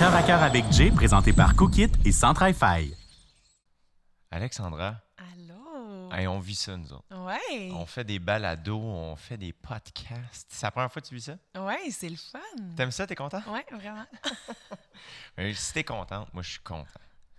Cœur 0.00 0.14
à 0.14 0.22
cœur 0.22 0.42
avec 0.42 0.64
Jay, 0.72 0.90
présenté 0.90 1.30
par 1.30 1.54
Cookit 1.54 1.92
et 2.06 2.10
Centre 2.10 2.50
fi 2.54 2.94
Alexandra, 4.30 4.96
Allô? 5.18 6.10
hey, 6.10 6.26
on 6.26 6.38
vit 6.38 6.54
ça, 6.54 6.74
nous 6.74 6.90
autres. 6.94 7.04
Ouais. 7.14 7.70
On 7.70 7.84
fait 7.84 8.04
des 8.04 8.18
balados, 8.18 8.80
on 8.80 9.14
fait 9.16 9.36
des 9.36 9.52
podcasts. 9.52 10.48
C'est 10.48 10.64
la 10.64 10.70
première 10.70 10.90
fois 10.90 11.02
que 11.02 11.06
tu 11.06 11.14
vis 11.14 11.24
ça? 11.24 11.36
Ouais, 11.54 11.90
c'est 11.90 12.08
le 12.08 12.16
fun. 12.16 12.38
T'aimes 12.78 12.92
ça? 12.92 13.06
T'es 13.06 13.14
content? 13.14 13.42
Ouais, 13.46 13.66
vraiment. 13.70 14.06
Si 15.52 15.74
t'es 15.74 15.84
contente, 15.84 16.32
moi, 16.32 16.42
je 16.42 16.52
suis 16.52 16.60
content. 16.60 16.86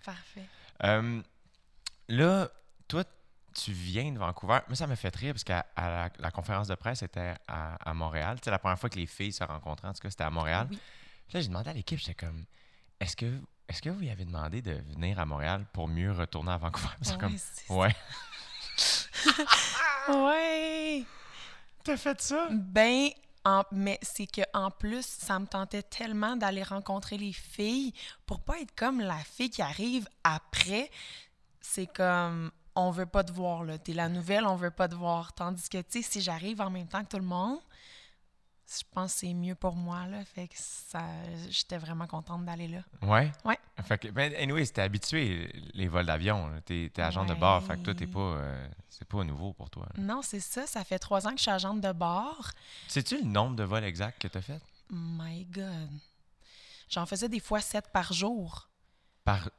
Parfait. 0.06 0.46
Euh, 0.84 1.20
là, 2.10 2.48
toi, 2.88 3.04
tu 3.56 3.72
viens 3.72 4.12
de 4.12 4.20
Vancouver. 4.20 4.60
Mais 4.70 4.76
ça 4.76 4.86
m'a 4.86 4.96
fait 4.96 5.16
rire 5.16 5.34
parce 5.34 5.44
que 5.44 5.52
la, 5.52 6.12
la 6.20 6.30
conférence 6.30 6.68
de 6.68 6.76
presse 6.76 7.02
était 7.02 7.34
à, 7.48 7.90
à 7.90 7.94
Montréal. 7.96 8.38
Sais, 8.44 8.52
la 8.52 8.60
première 8.60 8.78
fois 8.78 8.92
que 8.92 9.00
les 9.00 9.08
filles 9.08 9.34
se 9.34 9.44
rencontraient, 9.44 9.88
en 9.88 9.94
tout 9.94 10.02
cas, 10.02 10.12
c'était 10.12 10.26
à 10.26 10.30
Montréal. 10.30 10.68
Oui. 10.70 10.80
Puis 11.32 11.38
là, 11.38 11.42
j'ai 11.44 11.48
demandé 11.48 11.70
à 11.70 11.74
l'équipe, 11.74 11.98
j'étais 11.98 12.14
comme, 12.14 12.44
est-ce 13.00 13.16
que, 13.16 13.40
est-ce 13.70 13.82
que 13.82 13.90
vous 13.90 14.04
y 14.04 14.10
avez 14.10 14.26
demandé 14.26 14.62
de 14.62 14.74
venir 14.94 15.18
à 15.18 15.26
Montréal 15.26 15.66
pour 15.72 15.88
mieux 15.88 16.12
retourner 16.12 16.52
à 16.52 16.58
Vancouver? 16.58 16.90
Ils 17.00 17.08
sont 17.08 17.14
Ouais, 17.14 17.20
comme, 17.20 17.38
c'est 17.38 17.72
ouais. 17.72 17.96
Ouais. 20.10 21.04
T'as 21.84 21.98
fait 21.98 22.22
ça? 22.22 22.48
Ben, 22.52 23.10
en- 23.46 23.64
mais 23.72 24.00
c'est 24.02 24.28
que 24.28 24.42
en 24.54 24.72
plus, 24.72 25.06
ça 25.06 25.40
me 25.40 25.46
tentait 25.46 25.84
tellement 25.84 26.36
d'aller 26.36 26.64
rencontrer 26.64 27.18
les 27.18 27.34
filles 27.34 27.94
pour 28.26 28.42
pas 28.42 28.60
être 28.60 28.74
comme 28.76 29.00
la 29.00 29.18
fille 29.18 29.50
qui 29.50 29.62
arrive 29.62 30.08
après. 30.24 30.90
C'est 31.62 31.88
comme 31.88 32.52
on 32.76 32.92
veut 32.92 33.06
pas 33.06 33.24
te 33.24 33.32
voir 33.32 33.64
là, 33.64 33.78
t'es 33.78 33.94
la 33.94 34.10
nouvelle, 34.10 34.46
on 34.46 34.56
veut 34.56 34.72
pas 34.72 34.88
te 34.88 34.96
voir. 34.96 35.34
Tandis 35.34 35.70
que 35.70 35.82
tu 35.82 36.02
sais, 36.04 36.10
si 36.12 36.22
j'arrive 36.22 36.62
en 36.62 36.70
même 36.70 36.88
temps 36.88 37.04
que 37.04 37.10
tout 37.10 37.18
le 37.20 37.24
monde, 37.24 37.60
je 38.80 38.84
pense 38.92 39.14
que 39.14 39.20
c'est 39.20 39.34
mieux 39.34 39.56
pour 39.56 39.76
moi 39.76 40.06
là. 40.08 40.24
Fait 40.24 40.48
que 40.48 40.56
ça, 40.58 41.02
j'étais 41.50 41.78
vraiment 41.78 42.08
contente 42.08 42.46
d'aller 42.46 42.68
là. 42.68 42.80
Ouais? 43.02 43.32
Ouais. 43.44 43.58
Fait 43.84 43.98
que, 43.98 44.08
ben, 44.10 44.34
anyway, 44.36 44.66
t'es 44.66 44.82
habitué 44.82 45.52
les 45.74 45.88
vols 45.88 46.06
d'avion. 46.06 46.50
T'es, 46.66 46.90
t'es 46.94 47.02
agent 47.02 47.26
de 47.26 47.34
bord. 47.34 47.64
Fait 47.64 47.78
que 47.78 47.82
toi, 47.82 47.94
t'es 47.96 48.08
pas, 48.08 48.20
euh, 48.20 48.68
c'est 48.90 49.08
pas 49.08 49.24
nouveau 49.24 49.54
pour 49.54 49.70
toi. 49.70 49.88
là. 49.96 50.02
Non, 50.02 50.22
c'est 50.22 50.40
ça. 50.40 50.66
Ça 50.68 50.84
fait 50.84 51.00
trois 51.00 51.28
ans 51.28 51.32
que 51.32 51.38
je 51.38 51.44
suis 51.44 51.52
agente 51.52 51.82
de 51.82 51.92
bord. 51.92 52.50
Sais-tu 52.88 53.18
le 53.18 53.26
nombre 53.26 53.56
de 53.56 53.64
vols 53.64 53.84
exacts 53.84 54.22
que 54.22 54.28
t'as 54.28 54.42
fait? 54.42 54.62
My 54.90 55.46
God. 55.46 55.90
J'en 56.90 57.06
faisais 57.06 57.30
des 57.30 57.40
fois 57.40 57.62
sept 57.62 57.90
par 57.92 58.14
jour. 58.14 58.70
Par, 59.24 59.50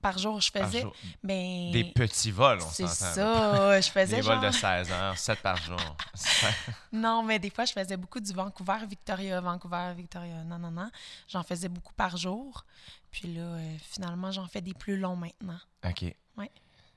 Par 0.00 0.18
jour, 0.18 0.40
je 0.40 0.50
faisais. 0.50 0.82
jour? 0.82 0.94
Ben, 1.22 1.70
Des 1.72 1.84
petits 1.94 2.30
vols, 2.30 2.60
on 2.62 2.68
C'est 2.68 2.86
s'entend. 2.86 3.20
là. 3.22 3.68
ça. 3.68 3.80
Je 3.80 3.90
faisais 3.90 4.16
Des 4.16 4.22
genre... 4.22 4.40
vols 4.40 4.50
de 4.50 4.54
16 4.54 4.90
heures, 4.92 5.18
7 5.18 5.40
par 5.42 5.56
jour. 5.56 5.76
Non, 6.92 7.22
mais 7.22 7.38
des 7.38 7.50
fois, 7.50 7.64
je 7.64 7.72
faisais 7.72 7.96
beaucoup 7.96 8.20
du 8.20 8.32
Vancouver, 8.32 8.78
Victoria, 8.88 9.40
Vancouver, 9.40 9.92
Victoria. 9.96 10.44
Non, 10.44 10.58
non, 10.58 10.70
non. 10.70 10.90
J'en 11.28 11.42
faisais 11.42 11.68
beaucoup 11.68 11.92
par 11.94 12.16
jour. 12.16 12.64
Puis 13.10 13.34
là, 13.34 13.42
euh, 13.42 13.76
finalement, 13.80 14.30
j'en 14.30 14.46
fais 14.46 14.60
des 14.60 14.74
plus 14.74 14.96
longs 14.98 15.16
maintenant. 15.16 15.58
OK. 15.84 16.04
Ouais. 16.36 16.50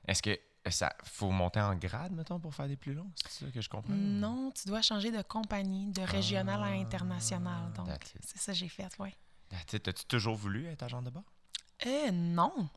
Est-ce 0.06 0.22
que 0.22 0.38
ça 0.70 0.92
faut 1.04 1.30
monter 1.30 1.60
en 1.60 1.74
grade, 1.74 2.12
mettons, 2.12 2.38
pour 2.38 2.54
faire 2.54 2.68
des 2.68 2.76
plus 2.76 2.94
longs? 2.94 3.10
C'est 3.28 3.44
ça 3.46 3.50
que 3.50 3.60
je 3.60 3.68
comprends? 3.68 3.92
Non, 3.94 4.50
tu 4.52 4.68
dois 4.68 4.82
changer 4.82 5.10
de 5.10 5.22
compagnie, 5.22 5.86
de 5.92 6.02
régional 6.02 6.62
à 6.62 6.66
international. 6.66 7.72
Donc, 7.74 7.86
Ah, 7.90 7.92
that's 7.98 8.10
it. 8.14 8.20
c'est 8.24 8.38
ça 8.38 8.52
que 8.52 8.58
j'ai 8.58 8.68
fait, 8.68 8.88
oui. 8.98 9.10
That's 9.50 9.72
it. 9.72 9.88
As-tu 9.88 10.04
toujours 10.06 10.36
voulu 10.36 10.66
être 10.66 10.82
agent 10.82 11.02
de 11.02 11.10
bord? 11.10 11.24
Euh, 11.86 12.10
non. 12.12 12.68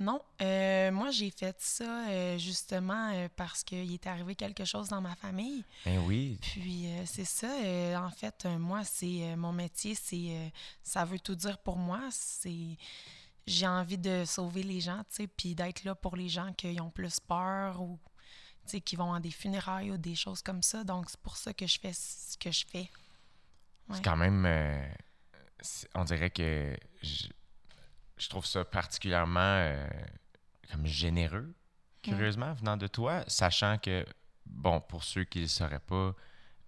Non. 0.00 0.22
Euh, 0.40 0.92
moi, 0.92 1.10
j'ai 1.10 1.30
fait 1.30 1.56
ça 1.58 2.08
euh, 2.08 2.38
justement 2.38 3.12
euh, 3.12 3.28
parce 3.34 3.64
qu'il 3.64 3.92
est 3.92 4.06
arrivé 4.06 4.36
quelque 4.36 4.64
chose 4.64 4.88
dans 4.88 5.00
ma 5.00 5.16
famille. 5.16 5.64
Ben 5.84 5.98
oui. 6.06 6.38
Puis 6.40 6.86
c'est 7.04 7.24
ça. 7.24 7.48
en 8.00 8.10
fait, 8.10 8.46
moi, 8.58 8.84
c'est 8.84 9.34
mon 9.36 9.52
métier, 9.52 9.94
c'est 9.94 10.52
ça 10.82 11.04
veut 11.04 11.18
tout 11.18 11.34
dire 11.34 11.58
pour 11.58 11.76
moi. 11.76 12.00
C'est 12.10 12.76
j'ai 13.46 13.66
envie 13.66 13.98
de 13.98 14.24
sauver 14.26 14.62
les 14.62 14.80
gens, 14.80 14.98
tu 15.08 15.22
sais, 15.22 15.26
puis 15.26 15.54
d'être 15.54 15.82
là 15.84 15.94
pour 15.94 16.16
les 16.16 16.28
gens 16.28 16.52
qui 16.52 16.78
ont 16.80 16.90
plus 16.90 17.18
peur 17.18 17.80
ou 17.80 17.98
tu 18.66 18.72
sais, 18.72 18.80
qui 18.82 18.94
vont 18.94 19.14
à 19.14 19.20
des 19.20 19.30
funérailles 19.30 19.90
ou 19.90 19.96
des 19.96 20.14
choses 20.14 20.42
comme 20.42 20.62
ça. 20.62 20.84
Donc 20.84 21.08
c'est 21.08 21.20
pour 21.20 21.36
ça 21.36 21.54
que 21.54 21.66
je 21.66 21.78
fais 21.80 21.92
ce 21.94 22.36
que 22.36 22.52
je 22.52 22.64
fais. 22.70 22.90
Ouais. 23.88 23.96
C'est 23.96 24.04
quand 24.04 24.16
même. 24.16 24.46
on 25.94 26.04
dirait 26.04 26.30
que 26.30 26.76
je, 27.02 27.28
je 28.18 28.28
trouve 28.28 28.46
ça 28.46 28.64
particulièrement 28.64 29.38
euh, 29.40 29.86
comme 30.70 30.86
généreux, 30.86 31.52
curieusement, 32.02 32.52
venant 32.54 32.76
de 32.76 32.86
toi, 32.86 33.22
sachant 33.26 33.78
que, 33.78 34.04
bon, 34.46 34.80
pour 34.80 35.02
ceux 35.04 35.24
qui 35.24 35.38
ne 35.38 35.44
le 35.44 35.48
sauraient 35.48 35.78
pas, 35.80 36.14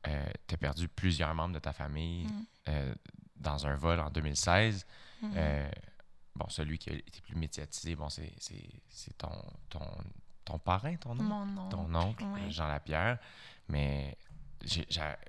tu 0.04 0.10
as 0.54 0.58
perdu 0.58 0.88
plusieurs 0.88 1.34
membres 1.34 1.54
de 1.54 1.58
ta 1.60 1.72
famille 1.72 2.26
Mm. 2.26 2.44
euh, 2.68 2.94
dans 3.36 3.66
un 3.66 3.74
vol 3.76 4.00
en 4.00 4.10
2016. 4.10 4.86
Mhm. 5.22 5.32
Euh, 5.36 5.70
bon, 6.34 6.48
celui 6.48 6.78
qui 6.78 6.90
a 6.90 6.94
été 6.94 7.20
plus 7.20 7.34
médiatisé, 7.36 7.94
bon, 7.96 8.08
c'est 8.08 8.32
c'est- 8.38 8.80
c'est 8.88 9.16
ton, 9.18 9.30
ton, 9.68 9.80
ton 10.44 10.58
parrain, 10.58 10.96
ton? 10.96 11.14
Mon 11.14 11.44
nom. 11.46 11.68
ton 11.68 11.94
oncle. 11.94 12.24
Jean 12.50 12.68
Lapierre. 12.68 13.18
Mais 13.68 14.16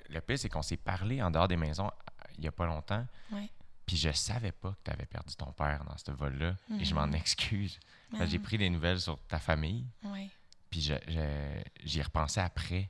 le 0.10 0.20
pire, 0.20 0.40
c'est 0.40 0.50
qu'on 0.50 0.62
s'est 0.62 0.78
parlé 0.78 1.22
en 1.22 1.32
dehors 1.32 1.48
des 1.48 1.58
maisons 1.58 1.88
euh, 1.88 2.32
il 2.36 2.42
n'y 2.42 2.48
a 2.48 2.52
pas 2.52 2.66
longtemps. 2.66 3.06
Ouais. 3.32 3.50
Puis 3.86 3.98
je 3.98 4.12
savais 4.12 4.52
pas 4.52 4.72
que 4.72 4.80
tu 4.86 4.92
avais 4.92 5.06
perdu 5.06 5.36
ton 5.36 5.52
père 5.52 5.84
dans 5.86 5.98
ce 5.98 6.12
vol-là. 6.12 6.56
Et 6.80 6.86
je 6.86 6.94
m'en 6.96 7.08
Mhm. 7.08 7.16
excuse. 7.16 7.80
J'ai 8.28 8.38
Mhm. 8.38 8.44
pris 8.44 8.58
des 8.58 8.70
nouvelles 8.70 9.02
sur 9.02 9.20
ta 9.28 9.40
famille. 9.40 9.86
Ouais. 10.04 10.30
Puis 10.70 10.82
je- 10.82 10.94
je- 11.08 11.64
j'y 11.84 12.00
ai 12.00 12.04
repensé 12.04 12.40
après. 12.40 12.90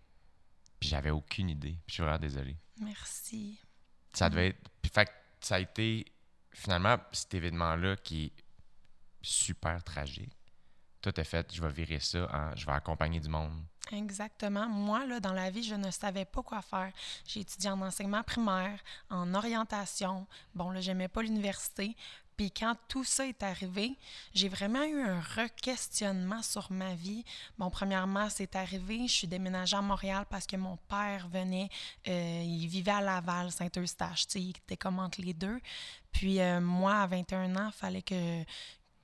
Puis 0.80 0.90
j'avais 0.90 1.10
aucune 1.12 1.50
idée. 1.50 1.74
Puis 1.86 1.90
je 1.90 1.94
suis 1.96 2.04
vraiment 2.04 2.20
désolé. 2.20 2.56
Merci. 2.80 3.60
Ça 4.14 4.30
devait 4.30 4.50
être. 4.50 4.70
Puis 4.82 4.92
fait 4.94 5.10
ça 5.40 5.56
a 5.56 5.60
été 5.60 6.06
finalement 6.54 6.98
cet 7.12 7.34
événement-là 7.34 7.96
qui 7.98 8.26
est 8.26 8.34
super 9.22 9.84
tragique. 9.84 10.34
Toi, 11.02 11.12
t'as 11.12 11.24
fait, 11.24 11.54
je 11.54 11.62
vais 11.62 11.72
virer 11.72 12.00
ça 12.00 12.52
je 12.56 12.66
vais 12.66 12.72
accompagner 12.72 13.20
du 13.20 13.30
monde. 13.30 13.52
Exactement. 13.92 14.68
Moi, 14.70 15.06
là, 15.06 15.20
dans 15.20 15.34
la 15.34 15.50
vie, 15.50 15.64
je 15.64 15.76
ne 15.76 15.92
savais 15.92 16.26
pas 16.26 16.42
quoi 16.44 16.62
faire. 16.62 16.92
J'ai 17.28 17.42
étudié 17.42 17.70
en 17.70 17.82
enseignement 17.82 18.24
primaire, 18.24 18.80
en 19.10 19.34
orientation. 19.34 20.28
Bon, 20.56 20.70
là, 20.70 20.80
j'aimais 20.80 21.08
pas 21.08 21.22
l'université. 21.22 21.96
Puis 22.38 22.50
quand 22.50 22.76
tout 22.88 23.04
ça 23.04 23.28
est 23.28 23.44
arrivé, 23.44 23.98
j'ai 24.34 24.50
vraiment 24.50 24.84
eu 24.84 25.02
un 25.02 25.20
re-questionnement 25.20 26.42
sur 26.42 26.72
ma 26.72 26.96
vie. 26.96 27.24
Bon, 27.58 27.70
premièrement, 27.70 28.30
c'est 28.30 28.56
arrivé, 28.56 29.08
je 29.08 29.14
suis 29.14 29.28
déménagée 29.28 29.76
à 29.76 29.82
Montréal 29.82 30.26
parce 30.30 30.48
que 30.48 30.56
mon 30.56 30.78
père 30.90 31.28
venait, 31.28 31.70
euh, 32.08 32.42
il 32.44 32.68
vivait 32.68 32.92
à 32.92 33.02
Laval, 33.02 33.52
Saint-Eustache, 33.52 34.26
tu 34.26 34.32
sais, 34.32 34.42
il 34.42 34.50
était 34.50 34.78
comme 34.78 34.98
entre 34.98 35.22
les 35.22 35.34
deux. 35.34 35.60
Puis 36.12 36.42
euh, 36.42 36.60
moi, 36.62 36.96
à 36.96 37.08
21 37.08 37.56
ans, 37.58 37.68
il 37.68 37.78
fallait 37.78 38.02
que, 38.02 38.44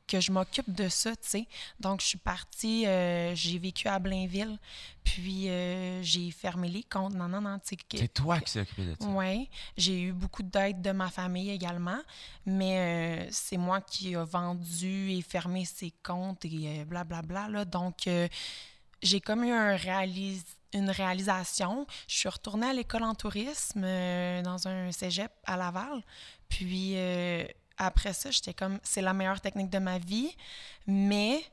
que 0.07 0.19
je 0.21 0.31
m'occupe 0.31 0.73
de 0.73 0.87
ça, 0.89 1.11
tu 1.15 1.27
sais. 1.29 1.47
Donc, 1.79 2.01
je 2.01 2.05
suis 2.07 2.17
partie, 2.17 2.85
euh, 2.87 3.35
j'ai 3.35 3.59
vécu 3.59 3.87
à 3.87 3.99
Blainville, 3.99 4.57
puis 5.03 5.49
euh, 5.49 6.01
j'ai 6.01 6.31
fermé 6.31 6.69
les 6.69 6.83
comptes. 6.83 7.13
Non, 7.13 7.27
non, 7.27 7.41
non, 7.41 7.59
tu 7.59 7.75
sais. 7.75 7.97
C'est 7.99 8.13
toi 8.13 8.39
qui 8.39 8.51
s'est 8.51 8.61
occupé 8.61 8.85
de 8.85 8.95
ça. 8.99 9.07
oui, 9.09 9.49
j'ai 9.75 10.01
eu 10.03 10.13
beaucoup 10.13 10.43
d'aide 10.43 10.81
de 10.81 10.91
ma 10.91 11.09
famille 11.09 11.49
également, 11.51 11.99
mais 12.45 13.25
euh, 13.25 13.27
c'est 13.31 13.57
moi 13.57 13.81
qui 13.81 14.15
a 14.15 14.23
vendu 14.23 15.11
et 15.11 15.21
fermé 15.21 15.65
ses 15.65 15.91
comptes 16.03 16.45
et 16.45 16.85
blablabla. 16.85 17.49
là. 17.49 17.65
Donc, 17.65 18.09
j'ai 19.01 19.21
comme 19.21 19.43
eu 19.43 19.51
un 19.51 19.75
réalis- 19.75 20.43
une 20.73 20.89
réalisation. 20.89 21.85
Je 22.07 22.15
suis 22.17 22.29
retournée 22.29 22.67
à 22.67 22.73
l'école 22.73 23.03
en 23.03 23.13
tourisme 23.15 23.81
dans 23.81 24.67
un 24.67 24.91
cégep 24.91 25.31
à 25.45 25.55
Laval. 25.57 26.01
Puis 26.49 26.95
après 27.77 28.13
ça, 28.13 28.31
j'étais 28.31 28.53
comme, 28.53 28.79
c'est 28.83 29.01
la 29.01 29.13
meilleure 29.13 29.41
technique 29.41 29.69
de 29.69 29.79
ma 29.79 29.99
vie, 29.99 30.35
mais 30.85 31.43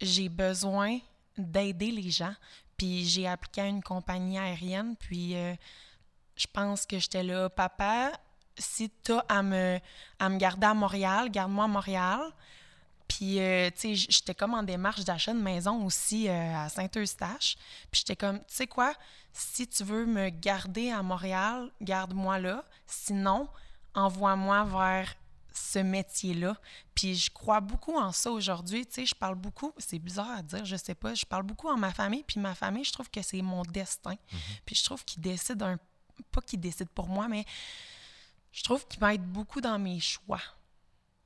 j'ai 0.00 0.28
besoin 0.28 0.98
d'aider 1.36 1.90
les 1.90 2.10
gens. 2.10 2.34
Puis 2.76 3.04
j'ai 3.04 3.26
appliqué 3.26 3.62
à 3.62 3.66
une 3.66 3.82
compagnie 3.82 4.38
aérienne, 4.38 4.96
puis 4.96 5.34
euh, 5.34 5.54
je 6.36 6.46
pense 6.52 6.84
que 6.84 6.98
j'étais 6.98 7.22
là, 7.22 7.48
papa, 7.48 8.12
si 8.58 8.90
tu 9.02 9.12
as 9.12 9.24
à 9.28 9.42
me, 9.42 9.78
à 10.18 10.28
me 10.28 10.36
garder 10.36 10.66
à 10.66 10.74
Montréal, 10.74 11.30
garde-moi 11.30 11.64
à 11.64 11.68
Montréal. 11.68 12.20
Puis, 13.08 13.40
euh, 13.40 13.70
tu 13.70 13.94
sais, 13.94 14.06
j'étais 14.10 14.34
comme 14.34 14.54
en 14.54 14.62
démarche 14.62 15.04
d'achat 15.04 15.32
de 15.32 15.38
maison 15.38 15.84
aussi 15.84 16.28
euh, 16.28 16.56
à 16.56 16.68
Saint-Eustache. 16.68 17.56
Puis 17.90 18.00
j'étais 18.00 18.16
comme, 18.16 18.38
tu 18.40 18.44
sais 18.48 18.66
quoi, 18.66 18.94
si 19.32 19.68
tu 19.68 19.84
veux 19.84 20.06
me 20.06 20.28
garder 20.28 20.90
à 20.90 21.02
Montréal, 21.02 21.70
garde-moi 21.80 22.38
là. 22.38 22.64
Sinon, 22.86 23.48
envoie-moi 23.94 24.64
vers 24.64 25.14
ce 25.56 25.78
métier-là. 25.78 26.56
Puis 26.94 27.14
je 27.14 27.30
crois 27.30 27.60
beaucoup 27.60 27.96
en 27.96 28.12
ça 28.12 28.30
aujourd'hui. 28.30 28.86
Tu 28.86 28.94
sais, 28.94 29.06
je 29.06 29.14
parle 29.14 29.36
beaucoup, 29.36 29.72
c'est 29.78 29.98
bizarre 29.98 30.30
à 30.30 30.42
dire, 30.42 30.64
je 30.64 30.76
sais 30.76 30.94
pas, 30.94 31.14
je 31.14 31.24
parle 31.24 31.42
beaucoup 31.44 31.68
en 31.68 31.76
ma 31.76 31.92
famille. 31.92 32.24
Puis 32.24 32.40
ma 32.40 32.54
famille, 32.54 32.84
je 32.84 32.92
trouve 32.92 33.10
que 33.10 33.22
c'est 33.22 33.42
mon 33.42 33.62
destin. 33.62 34.16
Puis 34.64 34.76
je 34.76 34.84
trouve 34.84 35.04
qu'ils 35.04 35.22
décident 35.22 35.66
un... 35.66 35.78
Pas 36.32 36.40
qu'ils 36.40 36.60
décident 36.60 36.90
pour 36.94 37.08
moi, 37.08 37.28
mais 37.28 37.44
je 38.52 38.62
trouve 38.62 38.86
qu'ils 38.86 39.02
m'aident 39.02 39.26
beaucoup 39.26 39.60
dans 39.60 39.78
mes 39.78 40.00
choix. 40.00 40.40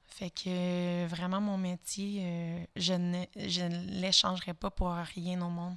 Fait 0.08 0.30
que 0.30 0.48
euh, 0.48 1.06
vraiment, 1.06 1.40
mon 1.40 1.56
métier, 1.56 2.22
euh, 2.24 2.64
je 2.74 2.94
ne, 2.94 3.24
je 3.36 3.62
ne 3.62 4.00
l'échangerai 4.00 4.54
pas 4.54 4.70
pour 4.70 4.90
rien 4.90 5.40
au 5.40 5.48
monde. 5.48 5.76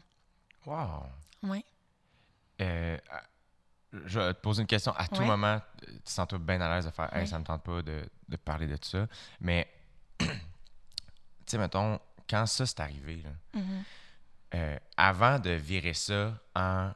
Wow. 0.65 1.03
Oui. 1.43 1.63
Euh, 2.61 2.97
je 4.05 4.19
vais 4.19 4.33
te 4.33 4.39
poser 4.41 4.61
une 4.61 4.67
question. 4.67 4.93
À 4.93 5.07
tout 5.07 5.21
Ouais. 5.21 5.27
moment, 5.27 5.61
tu 5.81 5.87
sens-toi 6.05 6.39
bien 6.39 6.59
à 6.61 6.75
l'aise 6.75 6.85
de 6.85 6.91
faire 6.91 7.15
Hey, 7.15 7.27
ça 7.27 7.37
me 7.39 7.43
tente 7.43 7.63
pas 7.63 7.81
de, 7.81 8.05
de 8.27 8.35
parler 8.37 8.67
de 8.67 8.77
ça. 8.81 9.07
Mais, 9.39 9.67
tu 10.19 10.25
sais, 11.45 11.57
mettons, 11.57 11.99
quand 12.29 12.45
ça 12.45 12.65
c'est 12.65 12.79
arrivé, 12.79 13.21
là, 13.21 13.29
Mhm. 13.59 13.83
euh, 14.55 14.79
avant 14.97 15.39
de 15.39 15.51
virer 15.51 15.93
ça 15.93 16.37
en. 16.55 16.91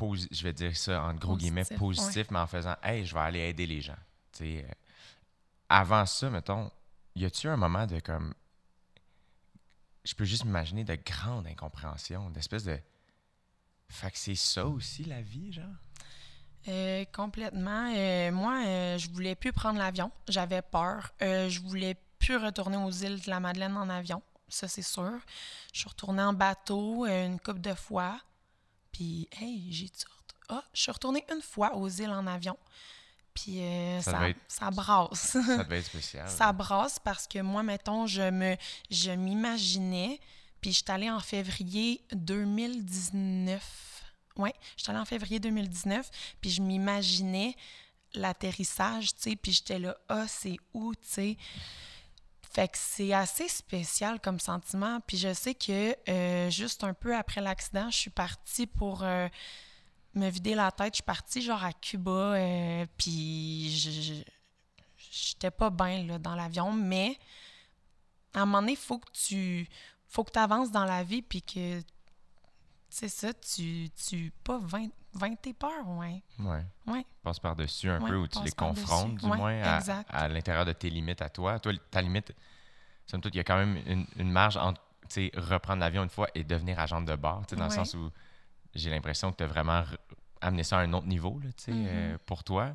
Je 0.00 0.44
vais 0.44 0.52
dire 0.52 0.76
ça 0.76 1.02
en 1.02 1.14
gros 1.14 1.36
guillemets 1.36 1.62
Positif, 1.62 1.78
positif, 1.78 2.30
mais 2.30 2.38
en 2.38 2.46
faisant 2.46 2.76
Hey, 2.84 3.04
je 3.04 3.12
vais 3.14 3.20
aller 3.20 3.40
aider 3.40 3.66
les 3.66 3.80
gens. 3.80 3.96
Tu 4.30 4.38
sais, 4.44 4.64
euh, 4.64 4.72
avant 5.68 6.06
ça, 6.06 6.30
mettons, 6.30 6.70
y 7.16 7.24
a-tu 7.24 7.48
un 7.48 7.56
moment 7.56 7.84
de 7.86 7.98
comme. 7.98 8.32
Je 10.04 10.14
peux 10.14 10.24
juste 10.24 10.44
m'imaginer 10.44 10.84
de 10.84 10.94
grande 10.94 11.48
incompréhension, 11.48 12.30
d'espèce 12.30 12.62
de. 12.64 12.78
Fait 13.88 14.10
que 14.12 14.18
c'est 14.18 14.34
ça 14.36 14.66
aussi 14.68 15.04
la 15.04 15.20
vie, 15.20 15.50
genre? 15.52 15.64
Euh, 16.66 17.04
complètement. 17.14 17.92
Euh, 17.94 18.30
moi, 18.32 18.62
euh, 18.66 18.98
je 18.98 19.08
voulais 19.10 19.34
plus 19.34 19.52
prendre 19.52 19.78
l'avion. 19.78 20.10
J'avais 20.28 20.60
peur. 20.62 21.12
Je 21.20 21.60
voulais 21.60 21.96
plus 22.18 22.36
retourner 22.36 22.76
aux 22.76 22.90
îles 22.90 23.20
de 23.20 23.30
la 23.30 23.38
Madeleine 23.40 23.76
en 23.76 23.88
avion. 23.88 24.22
Ça, 24.48 24.66
c'est 24.66 24.82
sûr. 24.82 25.12
Je 25.72 25.80
suis 25.80 25.88
retournée 25.88 26.22
en 26.22 26.32
bateau 26.32 27.06
une 27.06 27.38
couple 27.38 27.60
de 27.60 27.74
fois. 27.74 28.18
Puis, 28.92 29.28
hey, 29.40 29.68
j'ai. 29.72 29.90
Ah, 30.48 30.64
je 30.74 30.80
suis 30.82 30.90
retournée 30.90 31.24
une 31.32 31.42
fois 31.42 31.74
aux 31.76 31.88
îles 31.88 32.10
en 32.10 32.26
avion. 32.26 32.56
Puis, 33.34 33.60
euh, 33.62 34.00
Ça 34.00 34.10
ça, 34.12 34.28
être- 34.30 34.40
ça 34.48 34.70
brasse. 34.70 35.36
Ça 35.42 35.62
devait 35.64 35.78
être 35.78 35.84
spécial. 35.94 36.28
Ça 36.28 36.52
brasse 36.52 36.98
parce 36.98 37.26
que 37.28 37.38
moi, 37.40 37.62
mettons, 37.62 38.06
je 38.06 38.30
me 38.30 38.56
je 38.90 39.10
m'imaginais, 39.12 40.18
puis 40.60 40.72
je 40.72 40.76
suis 40.78 40.84
allée 40.90 41.10
en 41.10 41.20
février 41.20 42.02
2019. 42.12 43.97
Oui, 44.38 44.50
je 44.76 44.82
suis 44.84 44.90
allée 44.90 45.00
en 45.00 45.04
février 45.04 45.40
2019, 45.40 46.08
puis 46.40 46.50
je 46.50 46.62
m'imaginais 46.62 47.54
l'atterrissage, 48.14 49.14
tu 49.14 49.20
sais, 49.30 49.36
puis 49.36 49.52
j'étais 49.52 49.78
là, 49.78 49.96
ah, 50.08 50.26
c'est 50.28 50.56
où, 50.72 50.94
tu 50.94 51.00
sais. 51.02 51.36
Fait 52.50 52.68
que 52.68 52.78
c'est 52.78 53.12
assez 53.12 53.46
spécial 53.46 54.20
comme 54.20 54.40
sentiment. 54.40 55.00
Puis 55.06 55.18
je 55.18 55.34
sais 55.34 55.54
que 55.54 55.94
euh, 56.08 56.50
juste 56.50 56.82
un 56.82 56.94
peu 56.94 57.14
après 57.14 57.40
l'accident, 57.40 57.90
je 57.90 57.96
suis 57.96 58.10
partie 58.10 58.66
pour 58.66 59.02
euh, 59.02 59.28
me 60.14 60.28
vider 60.30 60.54
la 60.54 60.72
tête. 60.72 60.94
Je 60.94 60.96
suis 60.96 61.02
partie 61.04 61.42
genre 61.42 61.62
à 61.62 61.72
Cuba, 61.74 62.10
euh, 62.10 62.86
puis 62.96 63.70
je- 63.76 64.22
j'étais 65.12 65.50
pas 65.50 65.70
bien 65.70 66.18
dans 66.18 66.34
l'avion, 66.34 66.72
mais 66.72 67.18
à 68.34 68.40
un 68.42 68.46
moment 68.46 68.60
donné, 68.60 68.72
il 68.72 68.78
faut 68.78 68.98
que 68.98 69.10
tu 69.12 69.68
faut 70.06 70.24
que 70.24 70.36
avances 70.38 70.70
dans 70.70 70.86
la 70.86 71.04
vie, 71.04 71.20
puis 71.20 71.42
que, 71.42 71.82
c'est 72.88 73.08
ça, 73.08 73.32
tu, 73.34 73.88
tu 73.90 74.32
pas 74.44 74.58
20, 74.58 74.88
20 75.14 75.34
tes 75.40 75.52
peurs, 75.52 75.88
ouais. 75.88 76.22
Ouais. 76.38 76.64
Ouais. 76.86 77.04
Passe 77.22 77.38
par-dessus 77.38 77.90
un 77.90 78.00
Ouais, 78.00 78.08
peu, 78.08 78.16
ou 78.16 78.26
tu 78.26 78.42
les 78.42 78.50
confrontes, 78.52 79.16
du 79.16 79.26
Ouais, 79.26 79.36
moins, 79.36 79.62
à, 79.62 79.80
à 80.08 80.28
l'intérieur 80.28 80.64
de 80.64 80.72
tes 80.72 80.90
limites 80.90 81.22
à 81.22 81.28
toi. 81.28 81.58
Toi, 81.58 81.72
ta 81.90 82.00
limite, 82.02 82.32
somme 83.06 83.20
toute, 83.20 83.34
il 83.34 83.38
y 83.38 83.40
a 83.40 83.44
quand 83.44 83.56
même 83.56 83.76
une, 83.86 84.06
une 84.16 84.30
marge 84.30 84.56
entre 84.56 84.80
reprendre 85.36 85.80
l'avion 85.80 86.02
une 86.02 86.10
fois 86.10 86.28
et 86.34 86.44
devenir 86.44 86.78
agent 86.78 87.00
de 87.00 87.16
bord, 87.16 87.42
dans 87.56 87.64
le 87.64 87.70
sens 87.70 87.94
où 87.94 88.10
j'ai 88.74 88.90
l'impression 88.90 89.32
que 89.32 89.38
tu 89.38 89.44
as 89.44 89.46
vraiment 89.46 89.82
amené 90.42 90.62
ça 90.62 90.78
à 90.78 90.82
un 90.82 90.92
autre 90.92 91.06
niveau 91.06 91.40
là, 91.42 91.48
sais, 91.56 91.72
Mm-hmm. 91.72 91.84
euh, 91.86 92.18
pour 92.26 92.44
toi. 92.44 92.72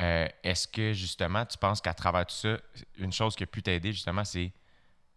Euh, 0.00 0.28
Est-ce 0.42 0.68
que 0.68 0.92
justement, 0.92 1.46
tu 1.46 1.56
penses 1.56 1.80
qu'à 1.80 1.94
travers 1.94 2.26
tout 2.26 2.34
ça, 2.34 2.58
une 2.98 3.12
chose 3.12 3.34
qui 3.36 3.44
a 3.44 3.46
pu 3.46 3.62
t'aider, 3.62 3.92
justement, 3.92 4.24
c'est 4.24 4.52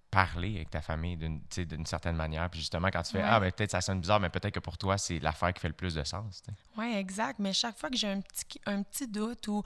parler 0.09 0.55
avec 0.55 0.69
ta 0.69 0.81
famille 0.81 1.17
d'une 1.17 1.85
certaine 1.85 2.15
manière. 2.15 2.49
Puis 2.49 2.59
justement, 2.59 2.87
quand 2.87 3.01
tu 3.03 3.11
fais 3.11 3.17
Ouais. 3.19 3.23
Ah, 3.25 3.39
ben 3.39 3.51
peut-être 3.51 3.71
ça 3.71 3.81
sonne 3.81 3.99
bizarre, 3.99 4.19
mais 4.19 4.29
peut-être 4.29 4.53
que 4.53 4.59
pour 4.59 4.77
toi, 4.77 4.97
c'est 4.97 5.19
l'affaire 5.19 5.53
qui 5.53 5.59
fait 5.59 5.67
le 5.67 5.73
plus 5.73 5.93
de 5.93 6.03
sens. 6.03 6.41
Oui, 6.77 6.93
exact. 6.95 7.39
Mais 7.39 7.53
chaque 7.53 7.77
fois 7.77 7.89
que 7.89 7.97
j'ai 7.97 8.09
un 8.09 8.21
petit, 8.21 8.61
un 8.65 8.83
petit 8.83 9.07
doute 9.07 9.47
ou 9.47 9.63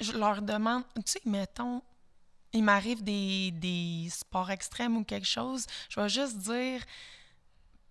je 0.00 0.12
leur 0.12 0.42
demande, 0.42 0.84
tu 0.96 1.02
sais, 1.06 1.20
mettons, 1.24 1.82
il 2.52 2.62
m'arrive 2.62 3.02
des, 3.02 3.50
des 3.52 4.08
sports 4.10 4.50
extrêmes 4.50 4.96
ou 4.96 5.04
quelque 5.04 5.26
chose, 5.26 5.66
je 5.88 6.00
vais 6.00 6.08
juste 6.08 6.38
dire, 6.38 6.82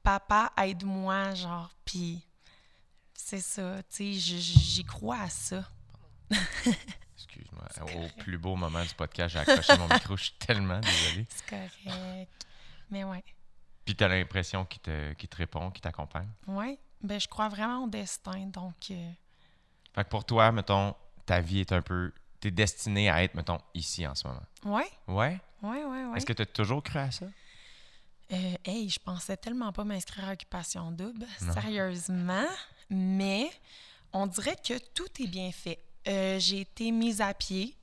papa, 0.03 0.51
aide-moi, 0.57 1.33
genre, 1.33 1.69
puis 1.83 2.21
c'est 3.13 3.41
ça, 3.41 3.81
tu 3.83 4.13
sais, 4.13 4.39
j'y 4.39 4.83
crois 4.83 5.19
à 5.19 5.29
ça. 5.29 5.67
Excuse-moi. 7.35 8.05
Au 8.05 8.21
plus 8.21 8.37
beau 8.37 8.55
moment 8.55 8.83
du 8.83 8.93
podcast, 8.95 9.33
j'ai 9.33 9.39
accroché 9.39 9.77
mon 9.77 9.87
micro. 9.87 10.15
Je 10.17 10.23
suis 10.25 10.33
tellement 10.33 10.79
désolé. 10.79 11.25
C'est 11.29 11.45
correct. 11.49 12.45
Mais 12.89 13.03
ouais. 13.03 13.23
Puis 13.85 13.95
t'as 13.95 14.07
l'impression 14.07 14.65
qu'il 14.65 14.81
te, 14.81 15.13
te 15.13 15.35
répond, 15.35 15.71
qu'il 15.71 15.81
t'accompagne? 15.81 16.29
Ouais, 16.47 16.77
ben 17.01 17.19
je 17.19 17.27
crois 17.27 17.49
vraiment 17.49 17.83
au 17.83 17.87
destin, 17.89 18.45
donc 18.47 18.75
euh, 18.91 19.11
Fait 19.93 20.03
que 20.05 20.09
pour 20.09 20.25
toi, 20.25 20.51
mettons, 20.51 20.95
ta 21.25 21.41
vie 21.41 21.59
est 21.61 21.71
un 21.73 21.81
peu. 21.81 22.13
T'es 22.39 22.51
destiné 22.51 23.09
à 23.09 23.23
être, 23.23 23.35
mettons, 23.35 23.59
ici 23.73 24.05
en 24.07 24.15
ce 24.15 24.27
moment. 24.27 24.43
ouais, 24.65 24.89
Ouais? 25.07 25.39
ouais, 25.61 25.83
ouais, 25.85 26.05
ouais. 26.05 26.17
Est-ce 26.17 26.25
que 26.25 26.33
t'as 26.33 26.45
toujours 26.45 26.83
cru 26.83 26.99
à 26.99 27.09
ça? 27.11 27.25
Euh, 28.31 28.55
hey, 28.65 28.89
je 28.89 28.99
pensais 28.99 29.35
tellement 29.37 29.71
pas 29.73 29.83
m'inscrire 29.83 30.27
à 30.29 30.33
Occupation 30.33 30.91
Double, 30.91 31.25
Non. 31.41 31.53
sérieusement, 31.53 32.45
mais 32.89 33.49
on 34.13 34.27
dirait 34.27 34.55
que 34.55 34.77
tout 34.93 35.07
est 35.21 35.27
bien 35.27 35.51
fait. 35.51 35.79
Euh, 36.07 36.39
j'ai 36.39 36.61
été 36.61 36.91
mise 36.91 37.21
à 37.21 37.33
pied, 37.33 37.77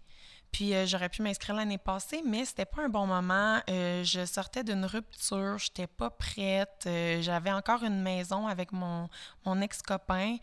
puis 0.52 0.74
euh, 0.74 0.86
j'aurais 0.86 1.08
pu 1.08 1.22
m'inscrire 1.22 1.54
l'année 1.54 1.78
passée, 1.78 2.22
mais 2.26 2.44
c'était 2.44 2.64
pas 2.64 2.82
un 2.82 2.88
bon 2.88 3.06
moment. 3.06 3.60
Euh, 3.68 4.04
je 4.04 4.24
sortais 4.26 4.64
d'une 4.64 4.84
rupture, 4.84 5.58
j'étais 5.58 5.86
pas 5.86 6.10
prête, 6.10 6.88
j'avais 7.20 7.52
encore 7.52 7.82
une 7.82 8.02
maison 8.02 8.46
avec 8.46 8.72
mon, 8.72 9.08
mon 9.44 9.60
ex-copain. 9.60 10.36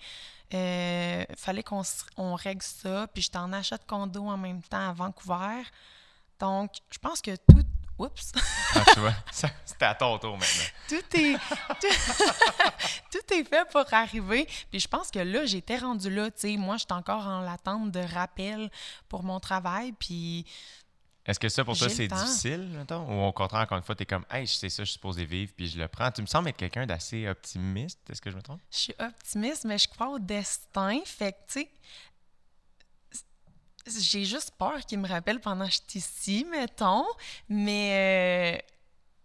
Fallait 0.50 1.64
qu'on 1.64 2.36
règle 2.36 2.64
ça, 2.64 3.08
puis 3.14 3.22
j'étais 3.22 3.38
en 3.38 3.54
achat 3.54 3.78
de 3.78 3.84
condo 3.86 4.24
en 4.24 4.38
même 4.38 4.62
temps 4.64 4.90
à 4.90 4.94
Vancouver. 4.94 5.64
Donc, 6.40 6.72
je 6.90 7.00
pense 7.00 7.22
que 7.22 7.36
tout... 7.36 7.64
Oups! 8.00 8.32
Ah, 8.76 8.84
tu 8.94 9.00
vois, 9.00 9.14
c'était 9.66 9.86
à 9.86 9.96
ton 9.96 10.18
tour 10.20 10.38
maintenant. 10.38 10.64
tout 10.88 11.18
est 11.18 11.38
tout, 11.82 11.88
tout 13.12 13.34
est 13.34 13.44
fait 13.44 13.68
pour 13.72 13.86
arriver. 13.92 14.48
Puis 14.70 14.80
je 14.80 14.88
pense 14.88 15.10
que 15.10 15.20
là, 15.20 15.46
j'étais 15.46 15.78
rendue 15.78 16.10
là, 16.10 16.30
tu 16.30 16.40
sais, 16.42 16.58
moi, 16.58 16.78
j'étais 16.78 16.94
encore 16.94 17.26
en 17.26 17.42
l'attente 17.42 17.92
de 17.92 18.00
rappel 18.00 18.70
pour 19.10 19.24
mon 19.24 19.40
travail, 19.40 19.94
puis 19.94 20.46
Est-ce 21.26 21.40
que 21.40 21.50
ça, 21.50 21.66
pour 21.66 21.78
toi, 21.78 21.90
c'est 21.90 22.08
difficile, 22.08 22.70
mettons? 22.72 23.06
Ou 23.08 23.28
au 23.28 23.32
contraire, 23.34 23.62
encore 23.62 23.78
une 23.78 23.84
fois, 23.84 23.96
t'es 23.96 24.06
comme, 24.06 24.26
hey, 24.32 24.46
je 24.46 24.54
sais 24.54 24.70
ça, 24.70 24.84
je 24.84 24.90
suis 24.90 24.94
supposé 24.94 25.26
vivre, 25.26 25.52
puis 25.56 25.68
je 25.68 25.78
le 25.80 25.88
prends. 25.88 26.12
Tu 26.12 26.22
me 26.22 26.28
sembles 26.28 26.50
être 26.50 26.58
quelqu'un 26.58 26.86
d'assez 26.86 27.28
optimiste. 27.28 28.00
Est-ce 28.10 28.22
que 28.22 28.30
je 28.32 28.36
me 28.36 28.42
trompe? 28.42 28.62
je 28.72 28.78
suis 28.78 28.96
optimiste, 29.00 29.66
mais 29.66 29.78
je 29.78 29.88
crois 29.88 30.10
au 30.10 30.20
destin. 30.20 31.00
Fait 31.06 31.32
que, 31.34 31.38
tu 31.52 31.62
sais, 31.62 31.70
j'ai 33.88 34.26
juste 34.26 34.52
peur 34.58 34.80
qu'il 34.86 35.00
me 35.00 35.08
rappelle 35.08 35.40
pendant 35.40 35.66
que 35.66 35.72
je 35.72 35.80
suis 35.88 36.00
ici, 36.00 36.46
mettons. 36.50 37.06
Mais, 37.50 38.60
euh, 38.62 38.76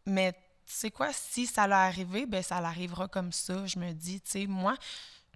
mais 0.07 0.33
tu 0.33 0.38
sais 0.66 0.90
quoi, 0.90 1.12
si 1.12 1.47
ça 1.47 1.66
l'a 1.66 1.83
arrivé, 1.85 2.26
ben 2.26 2.42
ça 2.42 2.61
l'arrivera 2.61 3.09
comme 3.09 3.33
ça. 3.33 3.66
Je 3.66 3.78
me 3.78 3.92
dis, 3.92 4.21
tu 4.21 4.31
sais, 4.31 4.47
moi, 4.47 4.76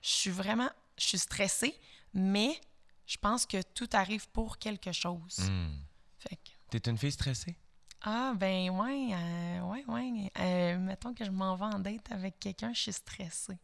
je 0.03 0.09
suis 0.09 0.31
vraiment, 0.31 0.71
je 0.99 1.07
suis 1.07 1.19
stressée, 1.19 1.79
mais 2.15 2.59
je 3.07 3.17
pense 3.17 3.47
que 3.47 3.63
tout 3.63 3.89
arrive 3.93 4.29
pour 4.31 4.59
quelque 4.59 4.93
chose. 4.93 5.39
Hmm. 5.39 5.79
Fait 6.19 6.37
que, 6.37 6.51
T'es 6.79 6.91
une 6.91 6.99
fille 6.99 7.13
stressée? 7.13 7.57
ah, 8.03 8.35
ben 8.37 8.71
ouais, 8.71 9.09
euh, 9.13 9.61
ouais, 9.63 9.85
ouais. 9.89 10.31
Euh, 10.39 10.79
mettons 10.79 11.13
que 11.13 11.25
je 11.25 11.31
m'en 11.31 11.57
vais 11.57 11.65
en 11.65 11.79
date 11.81 12.11
avec 12.13 12.39
quelqu'un, 12.39 12.73
je 12.73 12.83
suis 12.83 12.93
stressée. 12.93 13.59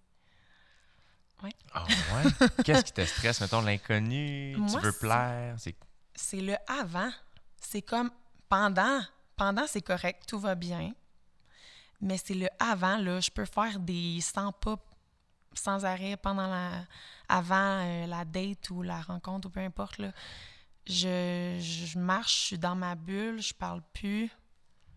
Ah 1.72 1.84
ouais? 1.86 2.48
Qu'est-ce 2.64 2.84
qui 2.84 2.92
te 2.92 3.04
stresse? 3.04 3.40
Mettons, 3.40 3.60
l'inconnu, 3.60 4.56
tu 4.70 4.78
veux 4.78 4.92
plaire? 4.92 5.56
C'est 6.14 6.40
le 6.40 6.56
avant. 6.66 7.10
C'est 7.60 7.82
comme 7.82 8.10
pendant. 8.48 9.00
Pendant, 9.36 9.66
c'est 9.66 9.82
correct, 9.82 10.24
tout 10.28 10.38
va 10.38 10.54
bien. 10.54 10.92
Mais 12.00 12.18
c'est 12.18 12.34
le 12.34 12.48
avant, 12.58 12.98
là. 12.98 13.20
Je 13.20 13.30
peux 13.30 13.46
faire 13.46 13.78
des 13.78 14.20
100 14.20 14.52
pas 14.52 14.76
sans 15.54 15.84
arrêt 15.84 16.16
pendant 16.16 16.46
la. 16.46 16.84
avant 17.28 17.80
euh, 17.80 18.06
la 18.06 18.24
date 18.24 18.70
ou 18.70 18.82
la 18.82 19.00
rencontre 19.00 19.48
ou 19.48 19.50
peu 19.50 19.60
importe, 19.60 19.98
là. 19.98 20.12
Je, 20.86 21.58
je 21.60 21.98
marche, 21.98 22.40
je 22.40 22.46
suis 22.46 22.58
dans 22.58 22.74
ma 22.74 22.94
bulle, 22.94 23.40
je 23.40 23.54
parle 23.54 23.82
plus. 23.92 24.30